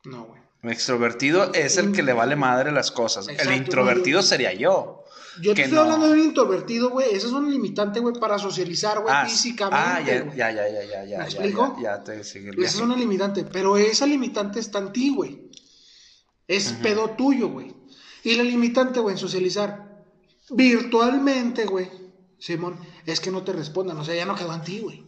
[0.05, 0.36] No, güey.
[0.63, 3.27] Extrovertido es el que le vale madre las cosas.
[3.27, 5.03] Exacto, el introvertido sería yo.
[5.39, 5.83] Yo te estoy no.
[5.83, 7.09] hablando de un introvertido, güey.
[7.09, 9.77] Ese es un limitante, güey, para socializar, güey, Ah, físicamente.
[9.79, 11.75] ah, ya, ya, ya, ya, ya, ya, ¿Me explico?
[11.77, 15.13] ya, ya te sigue el Esa es una limitante, pero esa limitante está en ti,
[15.13, 15.51] güey.
[16.47, 17.75] Es pedo tuyo, güey.
[18.23, 20.03] Y la limitante, güey, en socializar
[20.49, 21.89] virtualmente, güey,
[22.39, 25.05] Simón, es que no te respondan, o sea, ya no quedó en ti, güey.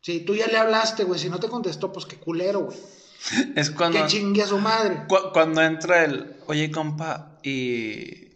[0.00, 2.78] Si tú ya le hablaste, güey, si no te contestó, pues qué culero, güey.
[3.56, 5.04] Es cuando, Que chingue a su madre.
[5.08, 8.28] cu- cuando entra el, oye, compa, ¿y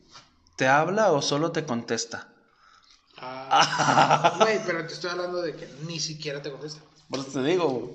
[0.57, 2.29] te habla o solo te contesta?
[3.19, 6.81] Ah, Güey, pero te estoy hablando de que ni siquiera te contesta.
[7.09, 7.95] Por eso te digo, güey.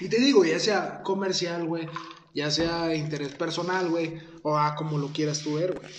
[0.00, 1.86] Y te digo, ya sea comercial, güey,
[2.34, 5.92] ya sea interés personal, güey, o a como lo quieras tú ver, güey.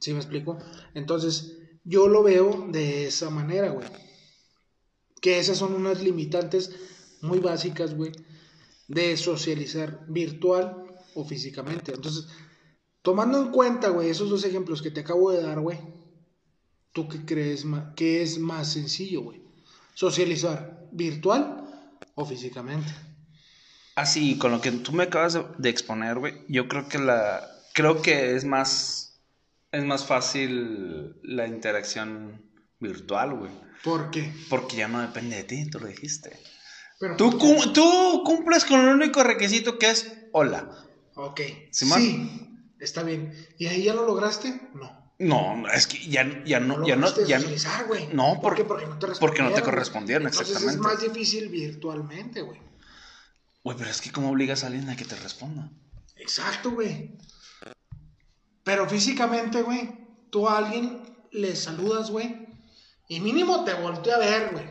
[0.00, 0.58] ¿Sí me explico?
[0.94, 1.52] Entonces,
[1.84, 3.86] yo lo veo de esa manera, güey.
[5.20, 6.72] Que esas son unas limitantes
[7.20, 8.12] muy básicas, güey,
[8.88, 10.84] de socializar virtual
[11.14, 11.92] o físicamente.
[11.92, 12.28] Entonces,
[13.02, 15.78] tomando en cuenta, güey, esos dos ejemplos que te acabo de dar, güey,
[16.92, 17.64] ¿tú qué crees
[17.94, 19.42] que es más sencillo, güey?
[19.94, 21.64] Socializar virtual
[22.14, 22.92] o físicamente.
[23.94, 27.48] Así, con lo que tú me acabas de, de exponer, güey, yo creo que la,
[27.72, 29.20] creo que es más,
[29.72, 32.42] es más fácil la interacción
[32.80, 33.52] virtual, güey.
[33.84, 34.32] ¿Por qué?
[34.48, 36.38] Porque ya no depende de ti, tú lo dijiste.
[36.98, 40.68] Pero Tú, cum- tú cumples con el único requisito que es hola.
[41.14, 41.40] Ok.
[41.70, 43.32] Sí, está bien.
[43.58, 44.60] ¿Y ahí ya lo lograste?
[44.74, 45.04] No.
[45.18, 47.46] No, es que ya, ya no, No ya no, ya no.
[47.46, 48.08] socializar, güey.
[48.12, 48.64] No, ¿Por porque-?
[48.64, 49.64] Porque no te porque no te respondieron.
[49.64, 50.88] correspondieron, Entonces exactamente.
[50.88, 52.60] es más difícil virtualmente, güey.
[53.64, 55.70] Güey, pero es que cómo obligas a alguien a que te responda.
[56.16, 57.16] Exacto, güey.
[58.62, 59.90] Pero físicamente, güey,
[60.30, 62.46] tú a alguien le saludas, güey,
[63.08, 64.64] y mínimo te voltea a ver, güey.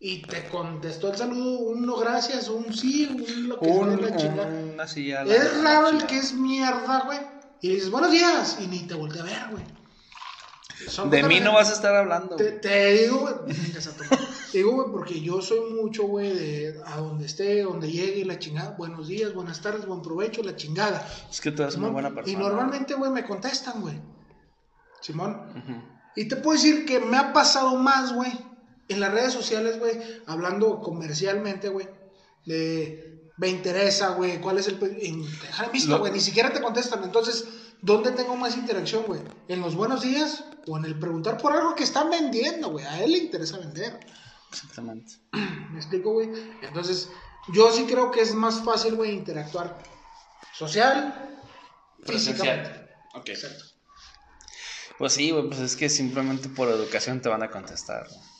[0.00, 3.96] Y te contestó el saludo, un no gracias, un sí, un lo que sea Un,
[3.96, 4.48] de la chingada.
[4.48, 7.18] un- así ya la- Es raro el que es mierda, güey.
[7.62, 9.64] Y le dices, buenos días, y ni te voltea a ver, güey.
[10.88, 12.36] Son De mí no vas a estar hablando.
[12.36, 13.56] Te, te digo, güey.
[14.52, 18.38] Te digo, güey, porque yo soy mucho, güey, de a donde esté, donde llegue, la
[18.38, 18.70] chingada.
[18.76, 21.04] Buenos días, buenas tardes, buen provecho, la chingada.
[21.30, 22.32] Es que tú eres una buena persona.
[22.32, 24.00] Y normalmente, güey, me contestan, güey.
[25.00, 25.90] Simón.
[26.14, 28.30] Y te puedo decir que me ha pasado más, güey,
[28.88, 31.88] en las redes sociales, güey, hablando comercialmente, güey,
[32.44, 34.78] de me interesa, güey, cuál es el...
[34.78, 37.02] dejar visto, güey, ni siquiera te contestan.
[37.02, 37.44] Entonces,
[37.80, 39.20] ¿dónde tengo más interacción, güey?
[39.48, 42.84] ¿En los buenos días o en el preguntar por algo que están vendiendo, güey?
[42.84, 43.98] A él le interesa vender.
[44.50, 45.14] Exactamente.
[45.32, 46.30] ¿Me explico, güey?
[46.62, 47.08] Entonces,
[47.52, 49.78] yo sí creo que es más fácil, güey, interactuar
[50.52, 51.38] social,
[52.04, 52.70] físicamente.
[53.14, 53.30] Ok.
[53.30, 53.64] Exacto.
[54.96, 58.06] Pues sí, güey, pues es que simplemente por educación te van a contestar.
[58.08, 58.33] ¿no?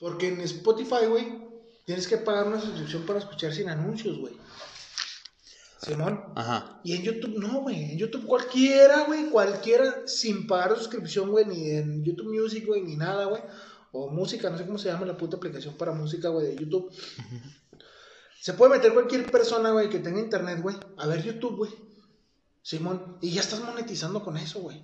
[0.00, 1.26] Porque en Spotify, güey,
[1.84, 4.32] tienes que pagar una suscripción para escuchar sin anuncios, güey.
[5.82, 6.24] Simón.
[6.34, 6.80] Ajá.
[6.82, 7.92] Y en YouTube no, güey.
[7.92, 12.96] En YouTube cualquiera, güey, cualquiera sin pagar suscripción, güey, ni en YouTube Music, güey, ni
[12.96, 13.42] nada, güey.
[13.92, 16.90] O música, no sé cómo se llama la puta aplicación para música, güey, de YouTube.
[18.40, 21.70] Se puede meter cualquier persona, güey, que tenga internet, güey, a ver YouTube, güey.
[22.62, 23.18] Simón.
[23.20, 24.82] Y ya estás monetizando con eso, güey.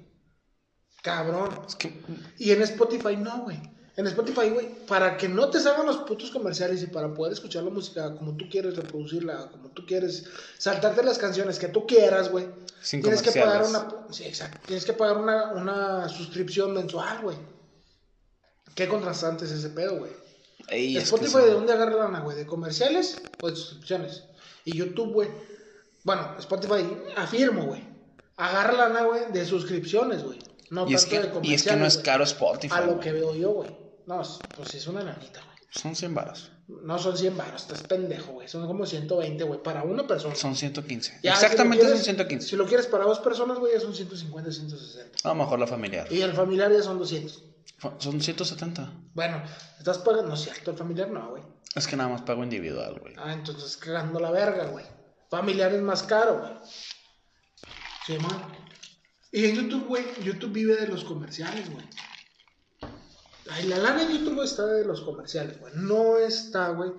[1.03, 1.51] Cabrón.
[1.67, 2.03] Es que
[2.39, 3.61] Y en Spotify no, güey.
[3.97, 7.65] En Spotify, güey, para que no te salgan los putos comerciales y para poder escuchar
[7.65, 10.27] la música como tú quieres, reproducirla como tú quieres,
[10.59, 12.47] saltarte las canciones que tú quieras, güey.
[12.83, 14.61] Sin Tienes que pagar una, sí, exacto.
[14.67, 17.39] Tienes que pagar una, una suscripción mensual, güey.
[18.75, 20.13] Qué contrastante es ese pedo, güey.
[20.69, 21.47] Ey, es que Spotify.
[21.47, 22.37] ¿de dónde agarra lana, güey?
[22.37, 24.25] ¿De comerciales o de suscripciones?
[24.67, 25.31] Y YouTube, güey.
[26.05, 26.87] Bueno, Spotify,
[27.17, 27.83] afirmo, güey.
[28.37, 30.39] Agarra lana, güey, de suscripciones, güey.
[30.69, 31.51] No Y es, tanto de que, comerciales.
[31.51, 32.75] y es que no es caro Spotify.
[32.77, 33.86] A lo que veo yo, güey.
[34.07, 35.57] No, es- pues es una lanita, güey.
[35.71, 36.51] Son 100 baros.
[36.69, 38.49] No son 100 baros, estás pendejo, güey.
[38.49, 40.35] Son como 120, güey, para una persona.
[40.35, 41.21] Son 115.
[41.23, 42.49] Ya, Exactamente si lo son quieres- 115.
[42.49, 45.19] Si lo quieres para dos personas, güey, ya son 150, 160.
[45.25, 46.11] A lo mejor la familiar.
[46.11, 47.43] Y el familiar ya son 200.
[47.99, 48.91] Son 170.
[49.13, 49.43] Bueno,
[49.79, 51.43] estás pagando, no es cierto, el familiar no, güey.
[51.75, 53.15] Es que nada más pago individual, güey.
[53.19, 54.87] Ah, entonces cagando la verga, güey.
[55.29, 56.53] Familiar es más caro, güey.
[58.07, 58.43] Sí, man.
[59.33, 61.85] Y en YouTube, güey, YouTube vive de los comerciales, güey.
[63.51, 65.73] Ay, la lana en YouTube está de los comerciales, güey.
[65.77, 66.91] No está, güey,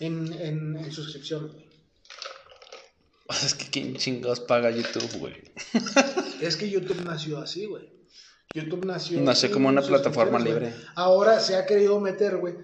[0.00, 1.66] en, en, en suscripción, güey.
[3.28, 5.34] O sea, es que quién chingados paga YouTube, güey.
[6.40, 7.88] Es que YouTube nació así, güey.
[8.52, 9.20] YouTube nació.
[9.20, 10.74] Nació como una plataforma libre.
[10.96, 12.54] Ahora se ha querido meter, güey,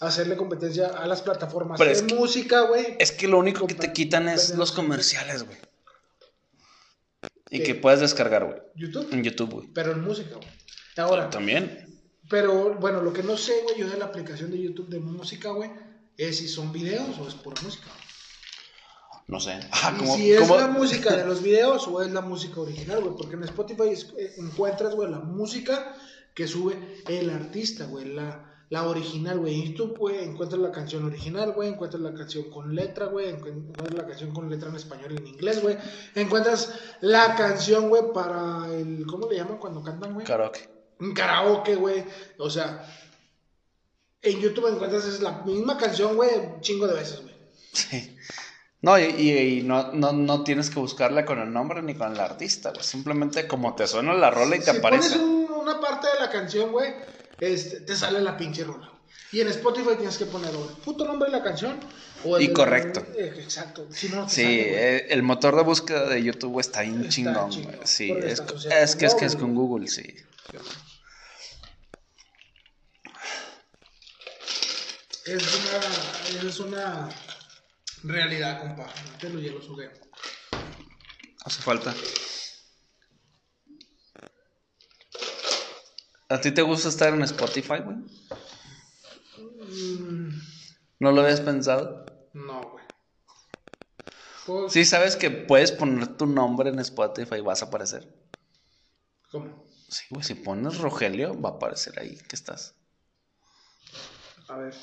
[0.00, 2.96] hacerle competencia a las plataformas Pero de es que- música, güey.
[2.98, 5.56] Es que lo único que te quitan es los comerciales, güey.
[7.50, 7.64] Y ¿Qué?
[7.64, 8.58] que puedes descargar, güey.
[8.74, 9.68] YouTube, En YouTube, güey.
[9.72, 10.48] pero en música, güey.
[10.96, 11.99] Ahora, También.
[12.30, 15.50] Pero bueno, lo que no sé, güey, yo de la aplicación de YouTube de música,
[15.50, 15.68] güey,
[16.16, 17.88] es si son videos o es pura música.
[19.26, 19.58] No sé.
[19.72, 23.34] Ah, si es la música de los videos o es la música original, güey, porque
[23.34, 25.96] en Spotify eh, encuentras, güey, la música
[26.32, 29.54] que sube el artista, güey, la, la original, güey.
[29.54, 33.92] En YouTube, güey, encuentras la canción original, güey, encuentras la canción con letra, güey, encuentras
[33.92, 35.76] la canción con letra en español y en inglés, güey.
[36.14, 40.24] Encuentras la canción, güey, para el, ¿cómo le llaman cuando cantan, güey?
[40.24, 40.79] Karaoke.
[41.00, 42.04] Un karaoke, güey.
[42.38, 42.84] O sea,
[44.22, 47.34] en YouTube encuentras es la misma canción, güey, un chingo de veces, güey.
[47.72, 48.16] Sí.
[48.82, 52.12] No, y, y- y no, no, no tienes que buscarla con el nombre ni con
[52.12, 52.82] el artista, güey.
[52.82, 55.10] Simplemente como te suena la rola y te si aparece.
[55.18, 56.92] pones un- una parte de la canción, güey,
[57.40, 58.90] este, te sale la pinche rola.
[59.32, 61.78] Y en Spotify tienes que poner el puto nombre de la canción
[62.24, 63.04] o el Y correcto.
[63.16, 63.86] eh, exacto.
[63.90, 67.78] Si no, Sí, sale, eh, el motor de búsqueda de YouTube está bien chingón, güey.
[67.84, 70.02] Sí, es, es que es que es con Google, sí.
[75.30, 77.08] Es una, es una
[78.02, 78.92] realidad, compa.
[79.20, 79.92] Te lo llevo su dedo.
[81.44, 81.94] Hace falta.
[86.28, 87.98] ¿A ti te gusta estar en Spotify, güey?
[89.68, 90.30] Mm,
[90.98, 92.28] ¿No lo habías pensado?
[92.32, 92.84] no, güey.
[94.46, 98.12] Pues, Sí, sabes que puedes poner tu nombre en Spotify y vas a aparecer.
[99.30, 99.64] ¿Cómo?
[99.88, 102.74] Sí, güey, si pones Rogelio, va a aparecer ahí que estás.
[104.50, 104.74] A ver.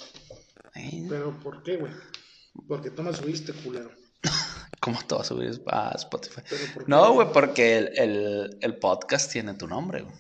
[1.10, 1.92] ¿Pero por qué, güey?
[2.68, 3.92] Porque tú me subiste, culero.
[4.80, 6.42] ¿Cómo te vas a subir a Spotify?
[6.88, 10.16] No, güey, porque el, el- el podcast tiene tu nombre, güey.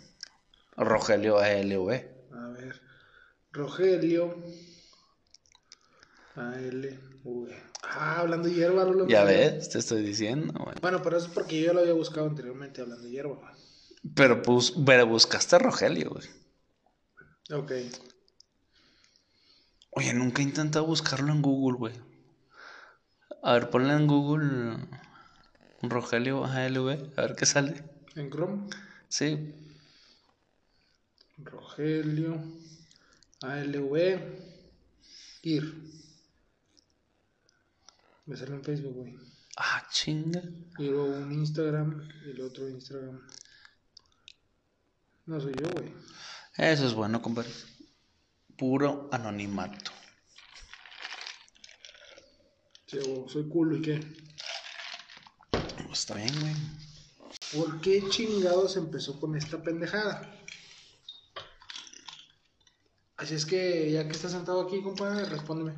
[0.75, 1.89] Rogelio ALV.
[2.33, 2.81] A ver.
[3.51, 4.35] Rogelio.
[6.35, 7.49] ALV.
[7.83, 9.07] Ah, hablando de hierba, Rulo.
[9.07, 10.75] Ya ves, te estoy diciendo, güey.
[10.81, 13.53] Bueno, pero eso es porque yo lo había buscado anteriormente hablando de hierba.
[14.15, 16.27] Pero, pues, pero buscaste a Rogelio, güey.
[17.51, 17.71] Ok.
[19.91, 21.93] Oye, nunca he intentado buscarlo en Google, güey.
[23.43, 24.77] A ver, ponle en Google
[25.81, 27.83] Rogelio ALV, a ver qué sale.
[28.15, 28.69] En Chrome.
[29.09, 29.53] Sí,
[31.37, 32.41] Rogelio.
[33.41, 34.19] ALV.
[35.43, 35.73] IR.
[38.25, 39.15] Me sale en Facebook, güey.
[39.57, 40.41] ah, chinga.
[40.79, 42.09] Y luego un Instagram.
[42.25, 43.21] Y el otro Instagram.
[45.27, 45.93] No soy yo, güey.
[46.57, 47.51] Eso es bueno, compadre.
[48.57, 49.91] Puro anonimato.
[52.87, 53.99] Sí, soy culo y qué.
[55.51, 56.53] Pues está bien, güey.
[57.53, 60.33] ¿Por qué chingados empezó con esta pendejada?
[63.17, 65.73] Así es que ya que estás sentado aquí, compadre, respóndeme.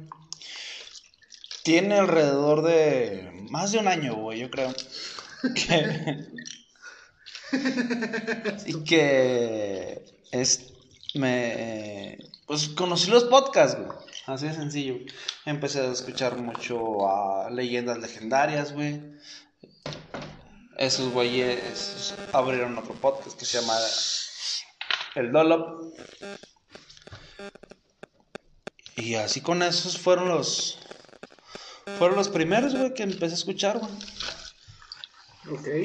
[1.63, 4.73] Tiene alrededor de más de un año, güey, yo creo.
[5.55, 6.27] Que...
[8.65, 10.73] y que es
[11.15, 13.97] me pues conocí los podcasts, güey.
[14.25, 14.95] Así de sencillo.
[15.45, 19.01] Empecé a escuchar mucho a leyendas legendarias, güey.
[20.77, 23.75] Esos güeyes abrieron otro podcast que se llama
[25.15, 25.93] El Dolop.
[28.95, 30.79] Y así con esos fueron los
[31.97, 33.91] fueron los primeros, güey, que empecé a escuchar, güey.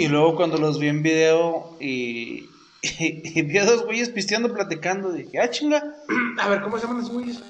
[0.03, 2.49] Y luego cuando los vi en video y,
[2.99, 5.83] y, vi a dos güeyes pisteando, platicando, dije, ah, chinga.
[6.39, 7.43] A ver, ¿cómo se llaman esos güeyes?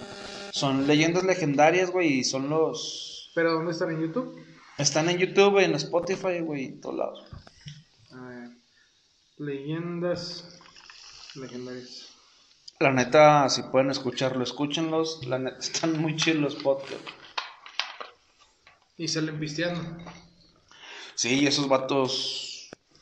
[0.52, 3.32] Son leyendas legendarias, güey, y son los...
[3.34, 4.40] ¿Pero dónde están en YouTube?
[4.78, 7.26] Están en YouTube, en Spotify, güey, en todos lados.
[8.12, 8.50] A ver.
[9.38, 10.60] Leyendas
[11.34, 12.08] legendarias.
[12.78, 15.26] La neta, si pueden escucharlo, escúchenlos.
[15.26, 17.12] La neta, están muy chidos los podcasts.
[18.96, 19.80] Y salen pisteando.
[21.16, 22.53] Sí, esos vatos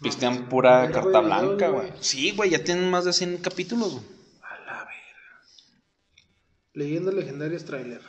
[0.02, 1.92] pistean pura carta blanca, güey.
[2.00, 4.04] Sí, güey, ya tienen más de 100 capítulos, güey.
[4.42, 5.42] A la verga.
[6.74, 8.02] Leyendas legendarias trailer.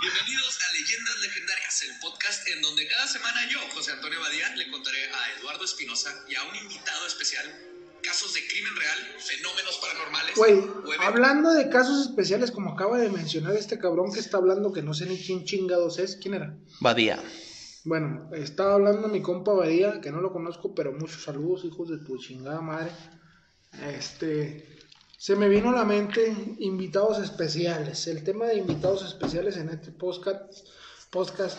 [0.00, 4.70] Bienvenidos a Leyendas Legendarias, el podcast en donde cada semana yo, José Antonio Badía, le
[4.70, 7.46] contaré a Eduardo Espinosa y a un invitado especial
[8.02, 10.34] casos de crimen real, fenómenos paranormales.
[10.36, 10.62] Güey,
[11.00, 14.94] hablando de casos especiales, como acaba de mencionar este cabrón que está hablando, que no
[14.94, 16.56] sé ni quién chingados es, ¿quién era?
[16.80, 17.22] Badía.
[17.84, 21.98] Bueno, estaba hablando mi compa Badía, que no lo conozco, pero muchos saludos, hijos de
[21.98, 22.90] tu chingada madre.
[23.96, 24.78] Este,
[25.16, 28.06] se me vino a la mente invitados especiales.
[28.06, 30.66] El tema de invitados especiales en este podcast,
[31.10, 31.58] podcast,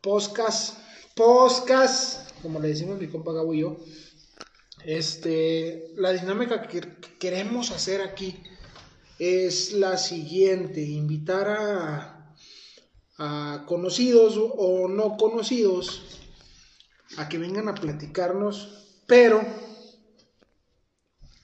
[0.00, 0.78] podcast,
[1.16, 3.76] podcast, como le decimos mi compa Gabo y yo.
[4.84, 8.40] Este, la dinámica que que queremos hacer aquí
[9.18, 12.15] es la siguiente, invitar a,
[13.18, 16.20] a conocidos o no conocidos
[17.16, 19.40] a que vengan a platicarnos, pero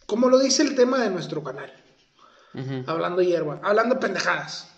[0.07, 1.73] como lo dice el tema de nuestro canal,
[2.87, 4.69] hablando hierba, hablando pendejadas,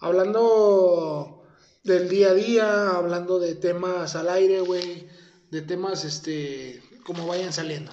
[0.00, 1.44] hablando
[1.84, 5.08] del día a día, hablando de temas al aire, güey,
[5.50, 7.92] de temas, este, como vayan saliendo.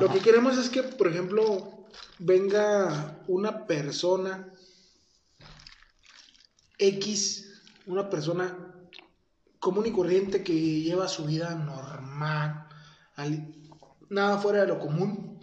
[0.00, 1.86] Lo que queremos es que, por ejemplo,
[2.18, 4.52] venga una persona
[6.88, 8.74] X, una persona
[9.58, 10.52] común y corriente que
[10.82, 12.68] lleva su vida normal,
[13.16, 13.54] al-
[14.10, 15.40] nada fuera de lo común,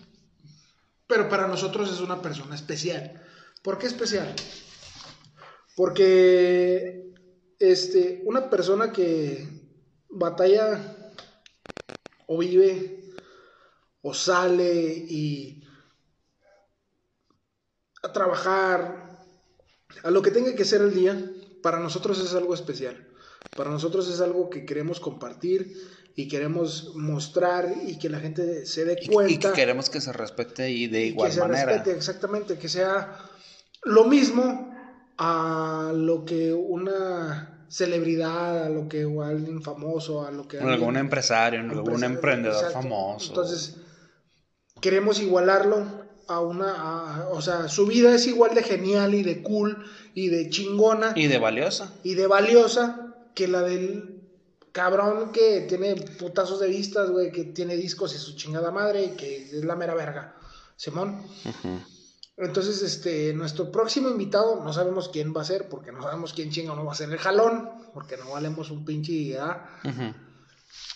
[1.08, 3.22] pero para nosotros es una persona especial.
[3.64, 4.36] ¿Por qué especial?
[5.76, 7.14] Porque
[7.58, 9.48] este, una persona que
[10.10, 11.14] batalla
[12.28, 13.04] o vive
[14.02, 14.74] o sale
[15.10, 15.64] y
[18.04, 19.09] a trabajar,
[20.04, 21.20] a lo que tenga que ser el día,
[21.62, 23.08] para nosotros es algo especial.
[23.56, 25.74] Para nosotros es algo que queremos compartir
[26.16, 29.32] y queremos mostrar y que la gente se dé cuenta.
[29.34, 31.66] y que queremos que se respete y de y igual que se manera.
[31.66, 33.18] respete, exactamente, que sea
[33.84, 34.74] lo mismo
[35.18, 40.98] a lo que una celebridad, a lo que alguien famoso, a lo que Algún alguien-
[40.98, 42.82] empresario, algún emprendedor exacto.
[42.82, 43.28] famoso.
[43.30, 43.76] Entonces,
[44.82, 45.99] queremos igualarlo
[46.30, 50.30] a una, a- o sea, su vida es igual de genial y de cool y
[50.30, 51.94] de chingona y de valiosa.
[52.04, 54.22] y de valiosa que la del
[54.72, 59.10] cabrón que tiene putazos de vistas, güey, que tiene discos y su chingada madre y
[59.16, 60.36] que es la mera verga.
[60.76, 61.24] Simón.
[62.38, 66.52] Entonces, este, nuestro próximo invitado, no sabemos quién va a ser, porque no sabemos quién
[66.52, 69.36] chinga no va a ser el jalón, porque no valemos un pinche.
[69.84, 70.14] Ujú.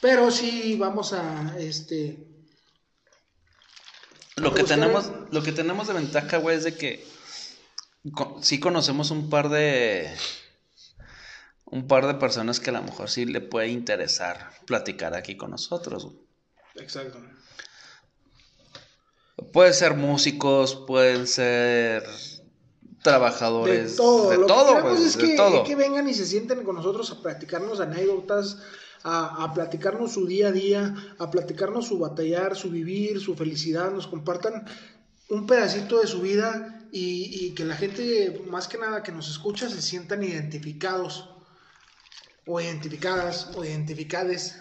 [0.01, 2.27] Pero sí vamos a, este,
[4.35, 7.05] Lo que tenemos, lo que tenemos de ventaja, güey, es de que
[8.13, 10.09] co- sí conocemos un par de
[11.65, 15.51] un par de personas que a lo mejor sí le puede interesar platicar aquí con
[15.51, 16.05] nosotros.
[16.05, 16.17] güey.
[16.75, 17.19] exacto.
[19.51, 22.03] Pueden ser músicos, pueden ser
[23.01, 24.29] trabajadores, De todo.
[24.29, 25.63] de Lo todo, que güey, es de que, todo.
[25.63, 28.57] que vengan y se sienten con nosotros a platicarnos anécdotas,
[29.03, 33.91] a, a platicarnos su día a día, a platicarnos su batallar, su vivir, su felicidad,
[33.91, 34.65] nos compartan
[35.29, 39.29] un pedacito de su vida y, y que la gente, más que nada que nos
[39.29, 41.29] escucha, se sientan identificados
[42.45, 44.57] o identificadas o identificades.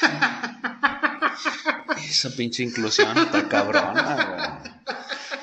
[2.08, 4.74] Esa pinche inclusión está cabrona, güey.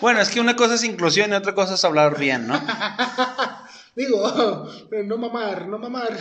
[0.01, 2.55] Bueno, es que una cosa es inclusión y otra cosa es hablar bien, ¿no?
[3.95, 4.67] Digo,
[5.05, 6.17] no mamar, no mamar,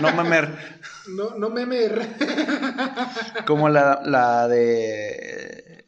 [0.00, 0.80] No mamer.
[1.08, 2.16] no, no memer.
[3.46, 5.84] Como la, la de...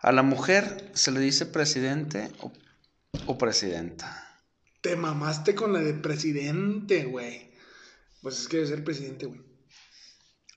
[0.00, 2.52] A la mujer se le dice presidente o,
[3.26, 4.24] o presidenta.
[4.80, 7.50] Te mamaste con la de presidente, güey.
[8.22, 9.40] Pues es que debe ser presidente, güey.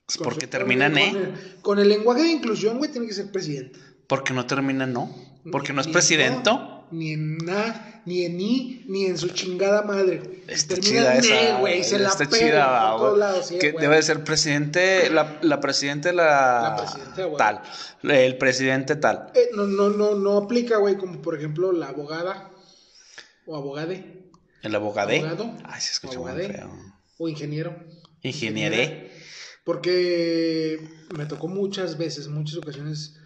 [0.08, 3.08] Es Con porque su- termina en con el, con el lenguaje de inclusión, güey, tiene
[3.08, 3.80] que ser presidente.
[4.06, 5.12] Porque no termina no.
[5.50, 6.48] Porque no es presidente.
[6.50, 10.42] no, Ni en na, ni en ni, ni en su chingada madre.
[10.46, 11.34] Está Termina chida en esa.
[11.54, 11.84] ne, güey.
[11.84, 15.58] Se la está pega chida, por lados, sí, Que debe de ser presidente, la, la
[15.60, 16.24] presidente, la,
[16.62, 17.36] La presidenta, güey.
[17.38, 17.62] tal.
[18.02, 19.32] El presidente tal.
[19.34, 22.50] Eh, no, no, no, no aplica, güey, como por ejemplo la abogada
[23.46, 24.30] o abogade
[24.62, 25.18] El abogadé.
[25.20, 25.56] Abogado.
[25.64, 26.70] Ay, se escucha muy feo.
[27.18, 27.74] o ingeniero.
[28.22, 29.10] Ingenieré.
[29.64, 30.78] Porque
[31.16, 33.16] me tocó muchas veces, muchas ocasiones,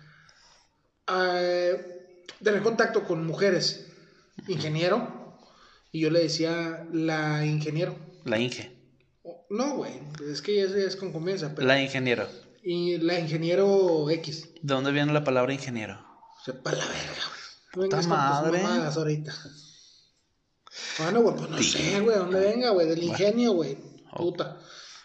[1.08, 1.95] eh,
[2.42, 3.86] tener contacto con mujeres,
[4.48, 5.38] ingeniero,
[5.92, 7.96] y yo le decía la ingeniero.
[8.24, 8.76] La Inge.
[9.48, 9.92] No, güey,
[10.30, 11.66] es que eso ya es con comienza, pero...
[11.66, 12.28] La ingeniero.
[12.62, 14.48] Y la ingeniero X.
[14.60, 16.04] ¿De dónde viene la palabra ingeniero?
[16.44, 17.22] Sepa la verga,
[17.74, 17.88] güey.
[17.88, 18.62] Puta con madre.
[18.62, 19.32] mamadas ahorita.
[20.98, 22.88] Bueno, güey, pues no sé, güey, ¿dónde venga, güey?
[22.88, 23.78] Del ingenio, güey.
[24.16, 24.58] Puta.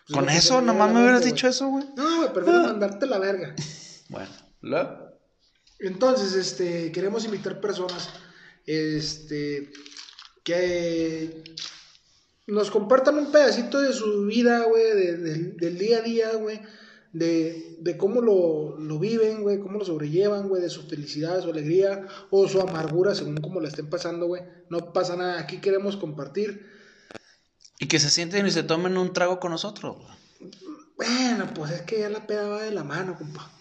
[0.08, 1.86] Pues Con lo eso, nomás me hubieras dicho eso, güey.
[1.96, 3.56] No, güey, prefiero mandarte la verga.
[4.10, 5.01] Bueno, luego.
[5.82, 8.10] Entonces, este, queremos invitar personas,
[8.66, 9.72] este,
[10.44, 11.44] que
[12.48, 16.60] nos compartan un pedacito de su vida, güey, de- del- del día a día, güey,
[17.14, 21.50] de, de cómo lo, lo viven, güey, cómo lo sobrellevan, güey, de su felicidad, su
[21.50, 24.44] alegría o su amargura, según cómo la estén pasando, güey.
[24.70, 26.66] No pasa nada, aquí queremos compartir.
[27.80, 29.98] Y que se sienten y se tomen un trago con nosotros.
[29.98, 30.52] güey.
[30.96, 33.52] Bueno, pues es que ya la peda va de la mano, compa.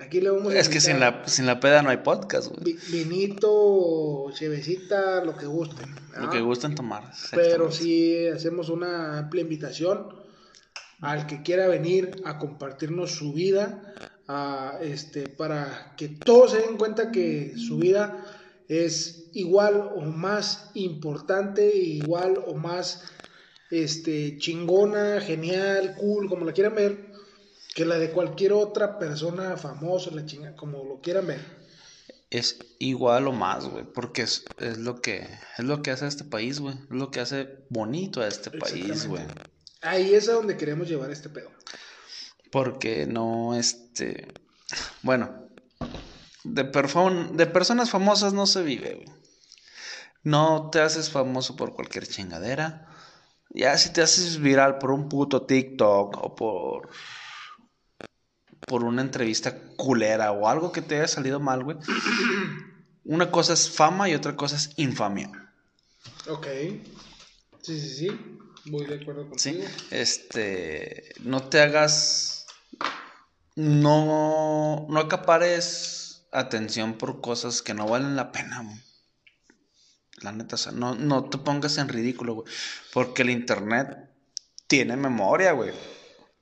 [0.00, 2.62] Aquí le vamos a Es que sin la, sin la peda no hay podcast, güey.
[2.64, 5.94] vi- vinito, chevecita, lo que gusten.
[6.18, 7.04] Lo que gustan tomar.
[7.30, 7.76] Pero exactamente.
[7.76, 10.08] sí hacemos una amplia invitación
[11.00, 13.94] al que quiera venir a compartirnos su vida,
[14.28, 18.24] a, este, para que todos se den cuenta que su vida
[18.68, 23.02] es igual o más importante, igual o más
[23.70, 27.09] este, chingona, genial, cool, como la quieran ver,
[27.74, 31.60] que la de cualquier otra persona famosa, la chinga, como lo quieran ver.
[32.30, 35.26] Es igual o más, güey, porque es, es lo que
[35.58, 38.50] es lo que hace a este país, güey, es lo que hace bonito a este
[38.50, 39.24] país, güey.
[39.82, 41.50] Ahí es a donde queremos llevar este pedo.
[42.52, 44.28] Porque no, este,
[45.02, 45.48] bueno,
[46.44, 49.08] de, perfon- de personas famosas no se vive, güey.
[50.22, 52.86] No te haces famoso por cualquier chingadera.
[53.50, 56.90] Ya si te haces viral por un puto TikTok o por
[58.70, 61.76] por una entrevista culera o algo que te haya salido mal, güey.
[63.04, 65.28] Una cosa es fama y otra cosa es infamia.
[66.28, 66.46] Ok.
[67.62, 68.20] Sí, sí, sí.
[68.66, 69.54] Voy de acuerdo ¿Sí?
[69.54, 69.68] contigo.
[69.90, 72.46] Este, no te hagas,
[73.56, 78.62] no, no acapares atención por cosas que no valen la pena.
[78.62, 78.80] güey.
[80.18, 82.46] La neta, o sea, no, no te pongas en ridículo, güey.
[82.92, 83.98] Porque el internet
[84.68, 85.72] tiene memoria, güey.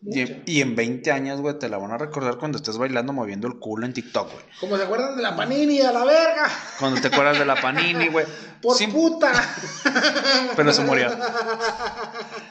[0.00, 3.58] Y, en 20 años, güey, te la van a recordar cuando estés bailando moviendo el
[3.58, 4.44] culo en TikTok, güey.
[4.60, 6.48] Como se acuerdan de la panini, a la verga.
[6.78, 8.24] Cuando te acuerdas de la Panini, güey.
[8.62, 9.32] Por Sí, puta.
[10.56, 11.10] pero se murió.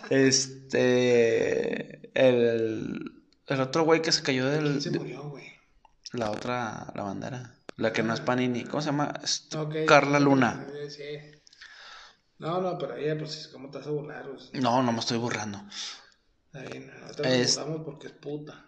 [0.09, 2.09] Este.
[2.13, 4.81] El, el otro güey que se cayó del.
[4.81, 5.45] Se murió, güey.
[6.11, 7.55] La otra, la bandera.
[7.77, 8.63] La que no es Panini.
[8.65, 9.13] ¿Cómo se llama?
[9.23, 9.75] Este, Ok.
[9.87, 10.65] Carla Luna.
[10.89, 11.31] Sí, sí.
[12.39, 14.25] No, no, pero ella, pues, ¿cómo te vas a burlar?
[14.29, 15.61] Pues, No, no me estoy burlando.
[16.53, 18.65] Bien, nosotros Es- porque es puta.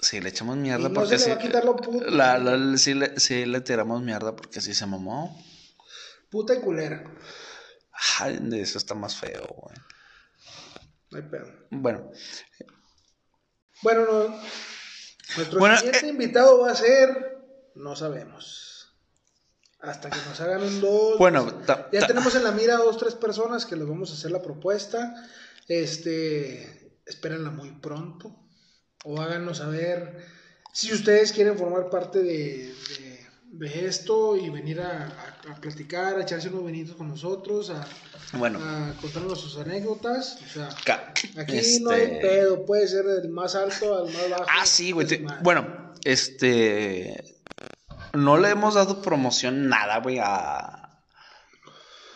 [0.00, 2.10] Sí, le echamos mierda no porque se le va a quitar lo puta.
[2.10, 5.40] La, la- sí, le, sí le tiramos mierda porque sí se mamó.
[6.30, 7.04] Puta y culera.
[8.18, 9.76] Ay, eso está más feo, güey.
[11.10, 11.46] No hay pedo.
[11.70, 12.10] Bueno,
[13.82, 14.40] Bueno, no,
[15.36, 16.10] nuestro Bueno, siguiente eh.
[16.10, 17.38] invitado va a ser.
[17.74, 18.94] No sabemos.
[19.80, 21.18] Hasta que nos hagan un dos.
[21.18, 24.10] Bueno, no ta- ya tenemos en la mira a dos, tres personas que les vamos
[24.10, 25.14] a hacer la propuesta.
[25.68, 27.00] Este.
[27.06, 28.36] Espérenla muy pronto.
[29.04, 30.24] O háganos saber
[30.72, 35.08] si ustedes quieren formar parte de, de- de esto y venir a,
[35.46, 37.86] a- a platicar, a echarse unos vinitos con nosotros, a,
[38.38, 38.58] bueno.
[38.62, 40.38] a contarnos sus anécdotas.
[40.46, 44.30] O sea, ca- aquí no hay este- pedo, puede ser del más alto al más
[44.30, 44.46] bajo.
[44.48, 45.06] Ah, sí, güey.
[45.06, 45.26] Te-.
[45.42, 47.36] Bueno, este.
[48.14, 50.81] No le hemos dado promoción nada, güey, a.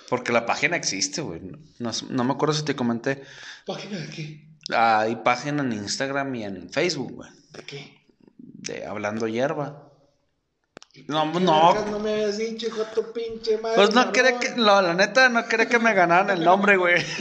[0.08, 1.40] Porque la página existe, güey.
[1.78, 3.22] No, no me acuerdo si te comenté.
[3.64, 4.46] ¿Página de qué?
[4.74, 7.30] Hay página en Instagram y en Facebook, güey.
[7.52, 8.06] ¿De qué?
[8.38, 9.86] De Hablando Hierba.
[11.08, 11.84] No, ¿Qué no.
[11.86, 13.76] No me habías dicho, hijo tu pinche madre.
[13.76, 14.50] Pues no quería que.
[14.56, 17.04] No, la neta, no quería que me ganaran el nombre, güey.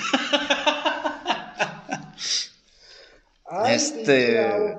[3.68, 4.78] Este,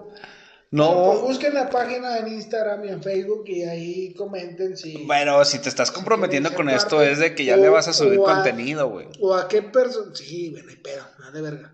[0.77, 1.27] Bueno, pues No.
[1.27, 5.05] busquen la página en Instagram y en Facebook y ahí comenten si.
[5.07, 7.93] Bueno, si te estás comprometiendo con esto es de que ya o- le vas a
[7.93, 9.09] subir contenido, güey.
[9.21, 10.15] O a qué persona.
[10.15, 11.73] Sí, bueno, hay pedo, nada de verga.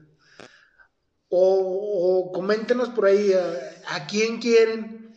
[1.28, 5.14] O, o coméntenos por ahí a, a quién quieren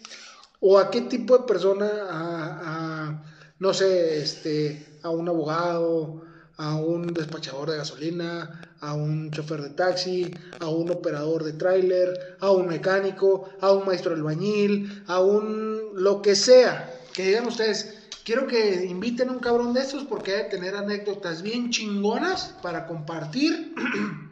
[0.61, 2.61] o a qué tipo de persona, a,
[3.09, 3.23] a,
[3.59, 6.23] no sé, este, a un abogado,
[6.57, 12.37] a un despachador de gasolina, a un chofer de taxi, a un operador de tráiler,
[12.39, 16.91] a un mecánico, a un maestro albañil, a un lo que sea.
[17.13, 21.41] Que digan ustedes, quiero que inviten a un cabrón de estos porque debe tener anécdotas
[21.41, 23.73] bien chingonas para compartir.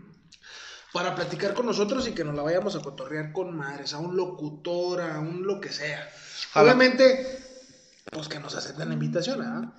[0.93, 4.15] para platicar con nosotros y que nos la vayamos a cotorrear con madres, a un
[4.15, 6.07] locutor, a un lo que sea.
[6.53, 7.39] Obviamente,
[8.11, 9.75] pues que nos acepten la invitación, ¿ah?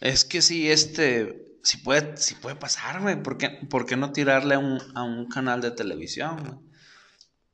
[0.00, 3.22] Es que sí, este, sí puede, sí puede pasar, güey.
[3.22, 6.68] ¿Por qué, por qué no tirarle a un, a un canal de televisión, güey?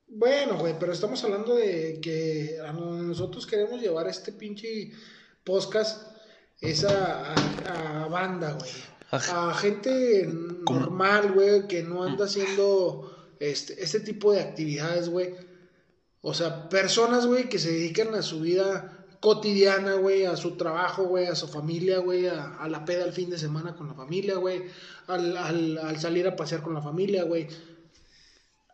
[0.07, 4.93] Bueno, güey, pero estamos hablando de que nosotros queremos llevar este pinche
[5.43, 6.15] podcast
[6.61, 8.71] esa a, a banda, güey.
[9.11, 10.29] A gente
[10.65, 10.81] ¿Cómo?
[10.81, 15.35] normal, güey, que no anda haciendo este, este tipo de actividades, güey.
[16.21, 18.94] O sea, personas, güey, que se dedican a su vida
[19.25, 23.13] cotidiana, güey, a su trabajo, güey, a su familia, güey, a, a la peda el
[23.15, 24.65] fin de semana con la familia, güey,
[25.07, 27.49] al, al, al salir a pasear con la familia, güey.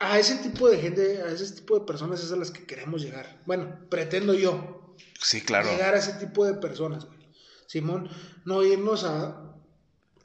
[0.01, 3.01] A ese tipo de gente, a ese tipo de personas es a las que queremos
[3.01, 3.41] llegar.
[3.47, 5.71] Bueno, pretendo yo Sí, claro.
[5.71, 7.21] llegar a ese tipo de personas, güey.
[7.69, 8.11] Simón,
[8.45, 9.55] no irnos a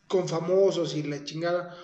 [0.07, 1.78] con famosos y la chingada.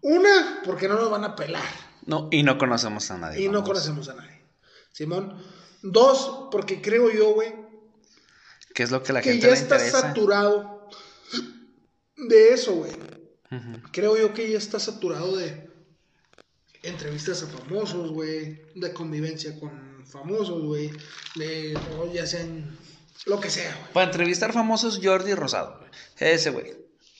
[0.00, 1.68] Una, porque no nos van a pelar
[2.06, 3.44] No, y no conocemos a nadie.
[3.44, 4.40] y no conocemos a nadie.
[4.92, 5.36] Simón.
[5.82, 7.54] Dos, porque creo yo, güey,
[8.74, 10.00] ¿Qué es lo que la que gente ya le está interesa?
[10.00, 10.88] saturado
[12.16, 12.92] de eso, güey.
[13.92, 15.68] Creo yo que ya está saturado de
[16.82, 20.90] entrevistas a famosos, güey, de convivencia con famosos, güey,
[21.36, 21.76] de
[22.12, 22.76] ya sean
[23.26, 23.92] lo que sea, güey.
[23.92, 25.90] Para entrevistar famosos, Jordi Rosado, güey.
[26.18, 26.76] Ese, güey.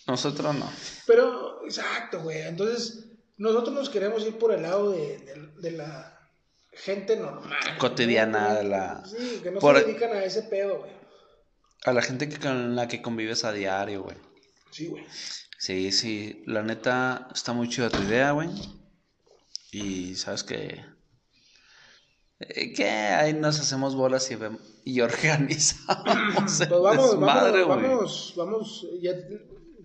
[0.07, 0.71] Nosotros no.
[1.07, 2.43] Pero, exacto, güey.
[2.43, 3.05] Entonces,
[3.37, 6.18] nosotros nos queremos ir por el lado de, de- de la
[6.85, 7.59] gente normal.
[7.79, 10.93] Cotidiana, la- Sí, que no por- se dedican a ese pedo, güey.
[11.85, 14.17] A la gente que, con la que convives a diario, güey.
[14.71, 15.05] Sí, güey.
[15.59, 16.43] Sí, sí.
[16.47, 18.49] La neta, está muy chida tu idea, güey.
[19.73, 20.85] Y sabes que.
[22.41, 24.39] eh, que ahí nos hacemos bolas y,
[24.85, 26.07] y organizamos.
[26.61, 27.89] el Pues vamos, desmadre, vamos, güey.
[27.89, 29.13] vamos, vamos, ya,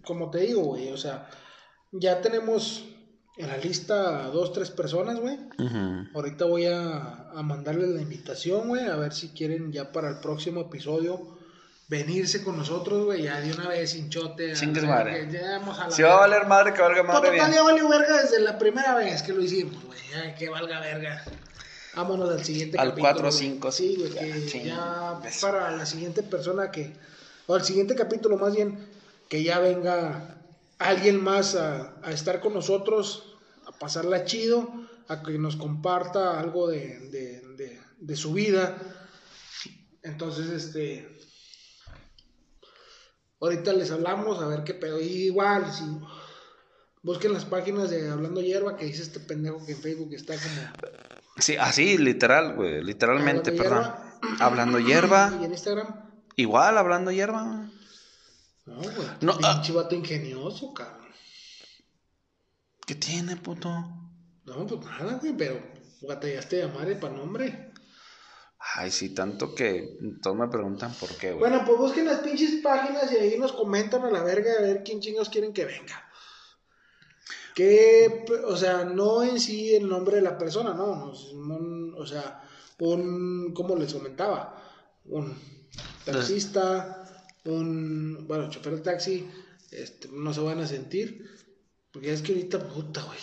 [0.05, 1.29] como te digo, güey, o sea,
[1.91, 2.85] ya tenemos
[3.37, 5.37] en la lista dos, tres personas, güey.
[5.57, 6.07] Ujú.
[6.13, 10.19] Ahorita voy a, a mandarles la invitación, güey, a ver si quieren ya para el
[10.19, 11.37] próximo episodio
[11.87, 14.51] venirse con nosotros, güey, ya de una vez sin chote.
[14.51, 15.27] a Chingues madre.
[15.31, 17.51] ya vamos a la Si va a valer madre, que valga Pues madre total, bien.
[17.53, 21.23] ya valió verga desde la primera vez que lo hicimos, güey, ya que valga verga.
[21.95, 23.11] Vámonos al siguiente Al capítulo.
[23.13, 23.39] 4 o güey.
[23.43, 26.93] 5, Sí, güey, que ching, ya para la siguiente persona que,
[27.45, 28.79] o al siguiente capítulo más bien,
[29.29, 30.37] que ya venga
[30.79, 34.69] alguien más a, a estar con nosotros, a pasarla chido,
[35.07, 38.77] a que nos comparta algo de, de, de, de su vida.
[40.01, 41.17] Entonces, este,
[43.39, 44.99] ahorita les hablamos a ver qué pedo.
[44.99, 45.83] Y igual, si
[47.01, 50.93] busquen las páginas de Hablando Hierba, que dice este pendejo que en Facebook está como...
[51.37, 52.83] Sí, así, literal, güey.
[52.83, 53.83] Literalmente, Hablando perdón.
[53.83, 54.45] hierba.
[54.45, 55.33] Hablando hierba.
[55.41, 55.87] Y en Instagram.
[56.35, 57.62] Igual, hablando hierba.
[58.65, 59.07] No, güey.
[59.21, 59.55] No, ah.
[59.55, 61.07] pinche vato ingenioso, cabrón.
[62.85, 63.69] ¿Qué tiene, puto?
[64.45, 65.61] No, pues nada, güey, pero
[66.01, 67.73] batallaste de madre para nombre.
[68.75, 71.39] Ay, sí, tanto que todos me preguntan por qué, güey.
[71.39, 74.83] Bueno, pues busquen las pinches páginas y ahí nos comentan a la verga a ver
[74.83, 76.09] quién chingos quieren que venga.
[77.55, 82.41] Que, o sea, no en sí el nombre de la persona, no, no, o sea,
[82.79, 84.61] un, como les comentaba,
[85.05, 85.37] un
[86.05, 87.02] taxista,
[87.45, 89.27] un, bueno, chofer de taxi,
[89.71, 91.29] este, no se van a sentir,
[91.91, 93.19] porque es que ahorita, puta, güey,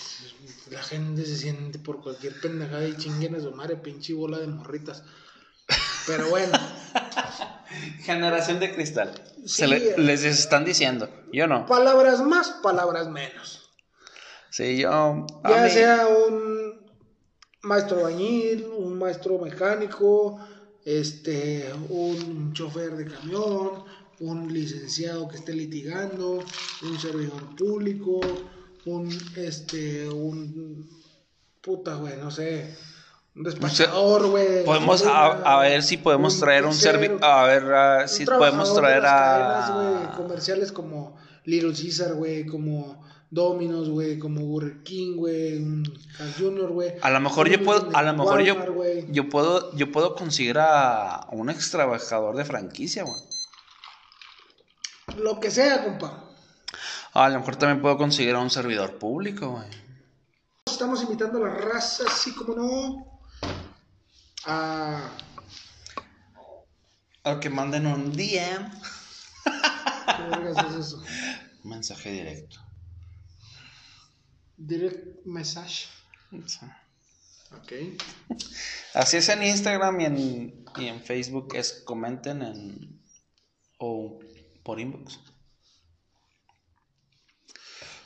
[0.70, 4.46] la gente se siente por cualquier pendejada y chinguen a su madre, pinche bola de
[4.46, 5.02] morritas.
[6.06, 6.58] Pero bueno.
[8.02, 9.12] Generación de cristal.
[9.44, 11.08] Sí, Se le- les están diciendo.
[11.32, 11.66] Yo no.
[11.66, 13.70] Palabras más, palabras menos.
[14.50, 15.26] Sí, yo.
[15.48, 16.80] Ya mí- sea un
[17.62, 20.40] maestro bañil, un maestro mecánico,
[20.84, 23.84] este, un chofer de camión,
[24.20, 26.44] un licenciado que esté litigando,
[26.82, 28.20] un servidor público,
[28.84, 30.88] un este, un
[31.60, 32.74] puta, güey, no sé,
[33.34, 34.64] un despachador, güey.
[34.64, 39.70] Podemos a, a ver si podemos traer un servicio A ver si podemos traer a.
[39.74, 45.64] güey, comerciales como Little Caesar, güey, como Domino's, güey, como Burger King, güey,
[46.38, 46.92] Jr., güey.
[47.00, 48.56] A lo mejor yo puedo, a lo mejor yo,
[49.08, 53.20] yo puedo, yo puedo conseguir a un ex trabajador de franquicia, güey.
[55.16, 56.30] Lo que sea, compa.
[57.12, 59.68] A lo mejor también puedo conseguir a un servidor público, güey.
[60.66, 63.20] Estamos invitando a la raza, así como no,
[64.46, 65.10] a...
[67.24, 68.70] O que manden un DM.
[69.44, 71.02] ¿Qué vergas es eso?
[71.64, 72.60] Mensaje directo.
[74.56, 75.88] Direct message.
[76.46, 76.66] Sí.
[77.56, 77.72] Ok.
[78.94, 83.00] Así es en Instagram y en, y en Facebook es comenten en
[83.78, 84.18] o
[84.62, 85.20] por inbox.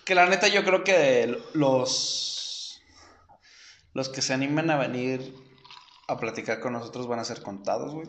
[0.05, 2.82] Que la neta yo creo que los
[3.94, 5.35] los que se animen a venir
[6.09, 8.09] a platicar con nosotros van a ser contados, güey.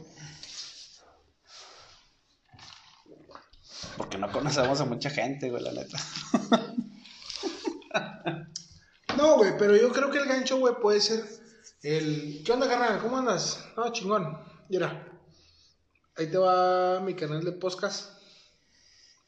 [3.97, 5.97] Porque no conocemos a mucha gente, güey, la neta.
[9.17, 11.23] No, güey, pero yo creo que el gancho, güey, puede ser
[11.83, 12.43] el...
[12.45, 12.99] ¿Qué onda, carnal?
[12.99, 13.65] ¿Cómo andas?
[13.77, 14.37] No, chingón.
[14.67, 15.07] Mira,
[16.17, 18.14] ahí te va mi canal de podcast.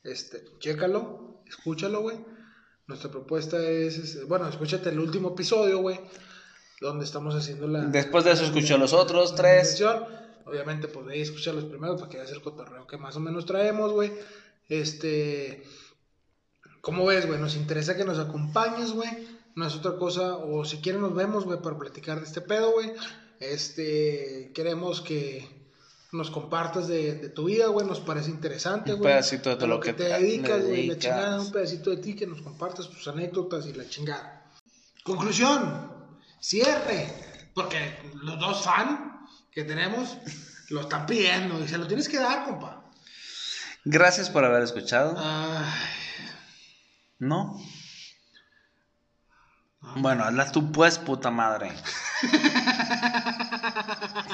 [0.07, 2.17] Este, chécalo, escúchalo, güey.
[2.87, 5.99] Nuestra propuesta es, bueno, escúchate el último episodio, güey,
[6.79, 7.81] donde estamos haciendo la...
[7.81, 9.83] Después de eso escucho los otros tres.
[10.45, 13.45] Obviamente, pues ahí escuchar los primeros para que veas el cotorreo que más o menos
[13.45, 14.13] traemos, güey.
[14.69, 15.63] Este...
[16.79, 17.37] ¿Cómo ves, güey?
[17.37, 19.09] Nos interesa que nos acompañes, güey.
[19.55, 20.37] No es otra cosa.
[20.37, 22.93] O si quieren nos vemos, güey, para platicar de este pedo, güey.
[23.41, 24.51] Este...
[24.55, 25.56] Queremos que
[26.11, 27.85] nos compartas de, de tu vida, güey.
[27.85, 29.11] Nos parece interesante, Un güey.
[29.11, 30.87] pedacito de todo lo que te te dedicas, güey.
[30.87, 34.45] La chingada, un pedacito de ti que nos compartas tus anécdotas y la chingada.
[35.03, 35.91] Conclusión.
[36.39, 37.13] Cierre.
[37.53, 40.17] Porque los dos fan que tenemos
[40.69, 42.83] lo están pidiendo y se lo tienes que dar, compa.
[43.83, 45.15] Gracias por haber escuchado.
[45.17, 45.65] Ay,
[47.19, 47.59] ¿No?
[49.95, 51.71] Bueno, hazla tú pues, puta madre.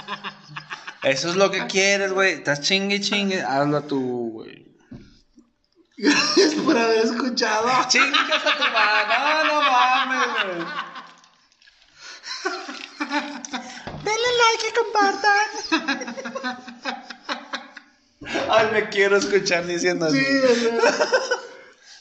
[1.04, 2.34] Eso es lo que quieres, güey.
[2.34, 3.42] Estás chingue, chingue.
[3.42, 4.64] Hazlo tú, güey.
[5.98, 7.68] Gracias por haber escuchado.
[7.90, 9.18] Chingas a tu madre.
[9.20, 10.66] No, no mames, güey.
[14.04, 15.48] Denle like y compartan.
[18.50, 20.20] Ay, me quiero escuchar diciendo así.
[20.20, 20.70] Sí.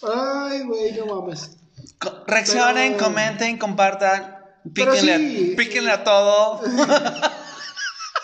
[0.03, 1.51] Ay, güey, no mames.
[1.99, 4.39] Co- Reaccionen, Pero- comenten, compartan.
[4.73, 6.61] Píquenle, sí, píquenle a todo.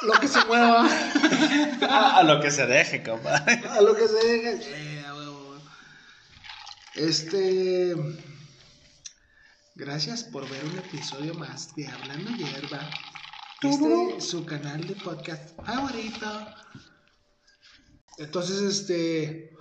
[0.03, 0.87] Lo que se mueva.
[1.89, 3.62] a, a lo que se deje, compadre.
[3.69, 5.05] A lo que se deje.
[5.07, 5.57] A huevo.
[6.95, 7.95] Este.
[9.75, 12.91] Gracias por ver un episodio más de Hablando Hierba.
[13.62, 16.47] Este es su canal de podcast favorito.
[18.19, 19.53] Entonces, este.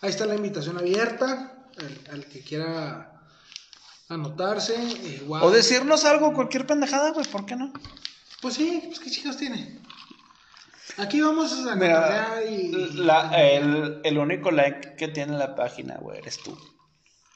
[0.00, 1.52] Ahí está la invitación abierta.
[1.78, 3.22] Al, al que quiera
[4.08, 4.74] anotarse.
[4.82, 5.42] Igual.
[5.44, 7.72] O decirnos algo, cualquier pendejada, güey, ¿por qué no?
[8.46, 9.80] Pues sí, pues qué chicos tiene.
[10.98, 12.70] Aquí vamos a Mira, y.
[12.94, 16.56] la- el, el único like que tiene la página, güey, eres tú.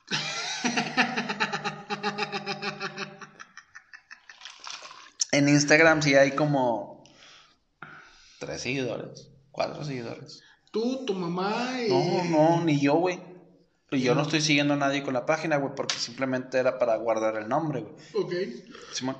[5.33, 7.03] en Instagram sí hay como
[8.39, 10.45] tres seguidores, cuatro seguidores.
[10.71, 11.89] Tú, tu mamá y.
[11.89, 13.21] No, no, ni yo, güey.
[13.91, 16.95] Y yo no estoy siguiendo a nadie con la página, güey, porque simplemente era para
[16.99, 17.95] guardar el nombre, güey.
[18.15, 18.33] Ok.
[18.93, 19.17] Simón.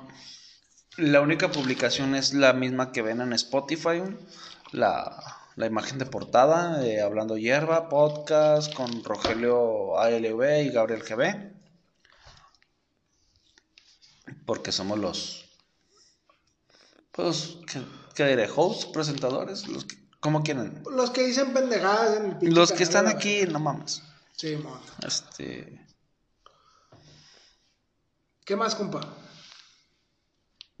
[0.97, 4.03] La única publicación es la misma que ven en Spotify,
[4.73, 11.53] la, la imagen de portada, de Hablando Hierba, podcast con Rogelio ALV y Gabriel GB.
[14.45, 15.49] Porque somos los,
[17.13, 17.81] pues, ¿qué,
[18.13, 18.49] qué diré?
[18.53, 20.83] Hosts, presentadores, los que, ¿cómo quieren?
[20.91, 24.03] Los que dicen pendejadas en el Los que están aquí, no mames.
[24.35, 24.77] Sí, mon.
[25.07, 25.87] Este,
[28.43, 29.07] ¿Qué más, compa?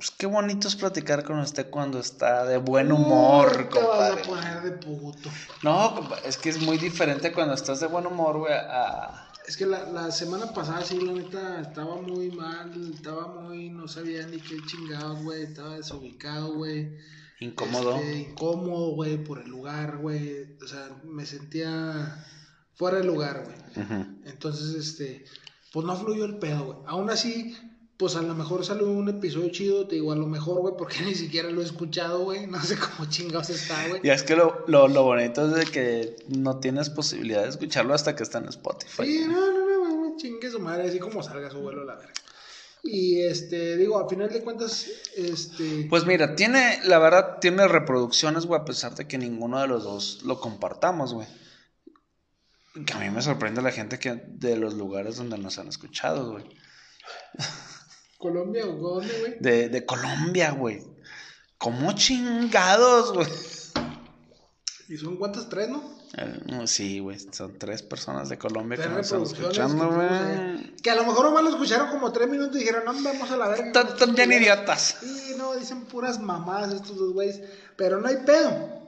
[0.01, 4.15] Pues qué bonito es platicar con usted cuando está de buen humor, Te vas a
[4.15, 4.23] compadre.
[4.25, 5.29] poner de puto.
[5.61, 9.27] No, es que es muy diferente cuando estás de buen humor, güey, a...
[9.45, 12.71] Es que la, la semana pasada, sí, la neta, estaba muy mal.
[12.91, 13.69] Estaba muy.
[13.69, 15.43] No sabía ni qué chingados, güey.
[15.43, 16.97] Estaba desubicado, güey.
[17.39, 17.97] incómodo.
[17.97, 20.57] Este, incómodo, güey, por el lugar, güey.
[20.63, 22.25] O sea, me sentía
[22.73, 23.87] fuera de lugar, güey.
[24.25, 25.25] Entonces, este,
[25.71, 26.77] pues no fluyó el pedo, güey.
[26.87, 27.55] Aún así,
[28.01, 31.01] pues a lo mejor salió un episodio chido, te digo, a lo mejor, güey, porque
[31.05, 32.47] ni siquiera lo he escuchado, güey.
[32.47, 34.01] No sé cómo chingados está, güey.
[34.03, 37.93] Y es que lo, lo, lo bonito es de que no tienes posibilidad de escucharlo
[37.93, 39.05] hasta que está en Spotify.
[39.05, 41.95] Sí, no, no, no, güey, chingue su madre, así como salga su vuelo a la
[41.95, 42.13] verga.
[42.81, 45.85] Y este, digo, a final de cuentas, este.
[45.87, 49.83] Pues mira, tiene, la verdad, tiene reproducciones, güey, a pesar de que ninguno de los
[49.83, 51.27] dos lo compartamos, güey.
[52.83, 56.31] Que a mí me sorprende la gente que de los lugares donde nos han escuchado,
[56.31, 56.45] güey.
[58.21, 59.35] Colombia o dónde, güey.
[59.39, 60.83] De, de Colombia, güey.
[61.57, 63.27] ¿Cómo chingados, güey?
[64.87, 65.49] ¿Y son cuántas?
[65.49, 65.81] ¿Tres, no?
[66.17, 70.75] Eh, Sí, güey, son tres personas de Colombia que nos están escuchando, güey.
[70.77, 73.37] Que a lo mejor nomás lo escucharon como tres minutos y dijeron, no, vamos a
[73.37, 73.71] la verga.
[73.81, 74.97] Están bien idiotas.
[75.01, 77.41] Sí, no, dicen puras mamadas estos dos güeyes.
[77.77, 78.80] Pero no hay pedo.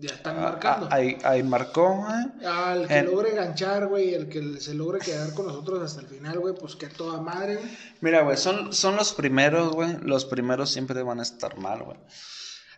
[0.00, 0.86] Ya están Ah, marcando.
[0.90, 2.46] ah, ahí, ahí marcó, ¿eh?
[2.46, 6.08] Al que En- logre ganchar, güey, el que se logre quedar con nosotros hasta el
[6.08, 7.70] final, güey, pues que a toda madre, güey.
[8.00, 9.96] Mira, güey, son, son los primeros, güey.
[10.02, 11.98] Los primeros siempre van a estar mal, güey.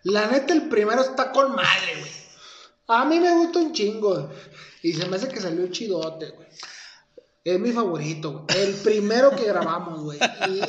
[0.03, 2.13] La neta, el primero está con madre, güey.
[2.89, 4.31] A mí me gusta un chingo.
[4.83, 6.49] Y se me hace que salió chidote, güey.
[7.43, 8.61] Es mi favorito, güey.
[8.63, 10.19] El primero que grabamos, güey.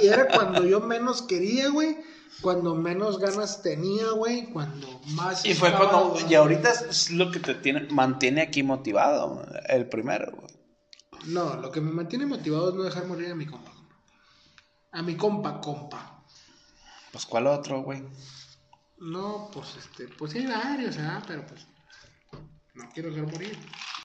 [0.02, 1.98] Y era cuando yo menos quería, güey.
[2.42, 4.48] Cuando menos ganas tenía, güey.
[4.52, 5.46] Cuando más.
[5.46, 6.30] Y fue estaba, cuando.
[6.30, 10.54] Y ahorita es- lo que te tiene, mantiene aquí motivado, el primero, güey.
[11.28, 13.72] No, lo que me mantiene motivado es no dejar morir a mi compa.
[14.92, 16.24] A mi compa, compa.
[17.12, 18.04] Pues, ¿cuál otro, güey?
[18.98, 21.22] No, pues este, pues hay varios, ¿ah?
[21.28, 21.66] Pero pues.
[22.74, 23.58] No quiero dejar morir.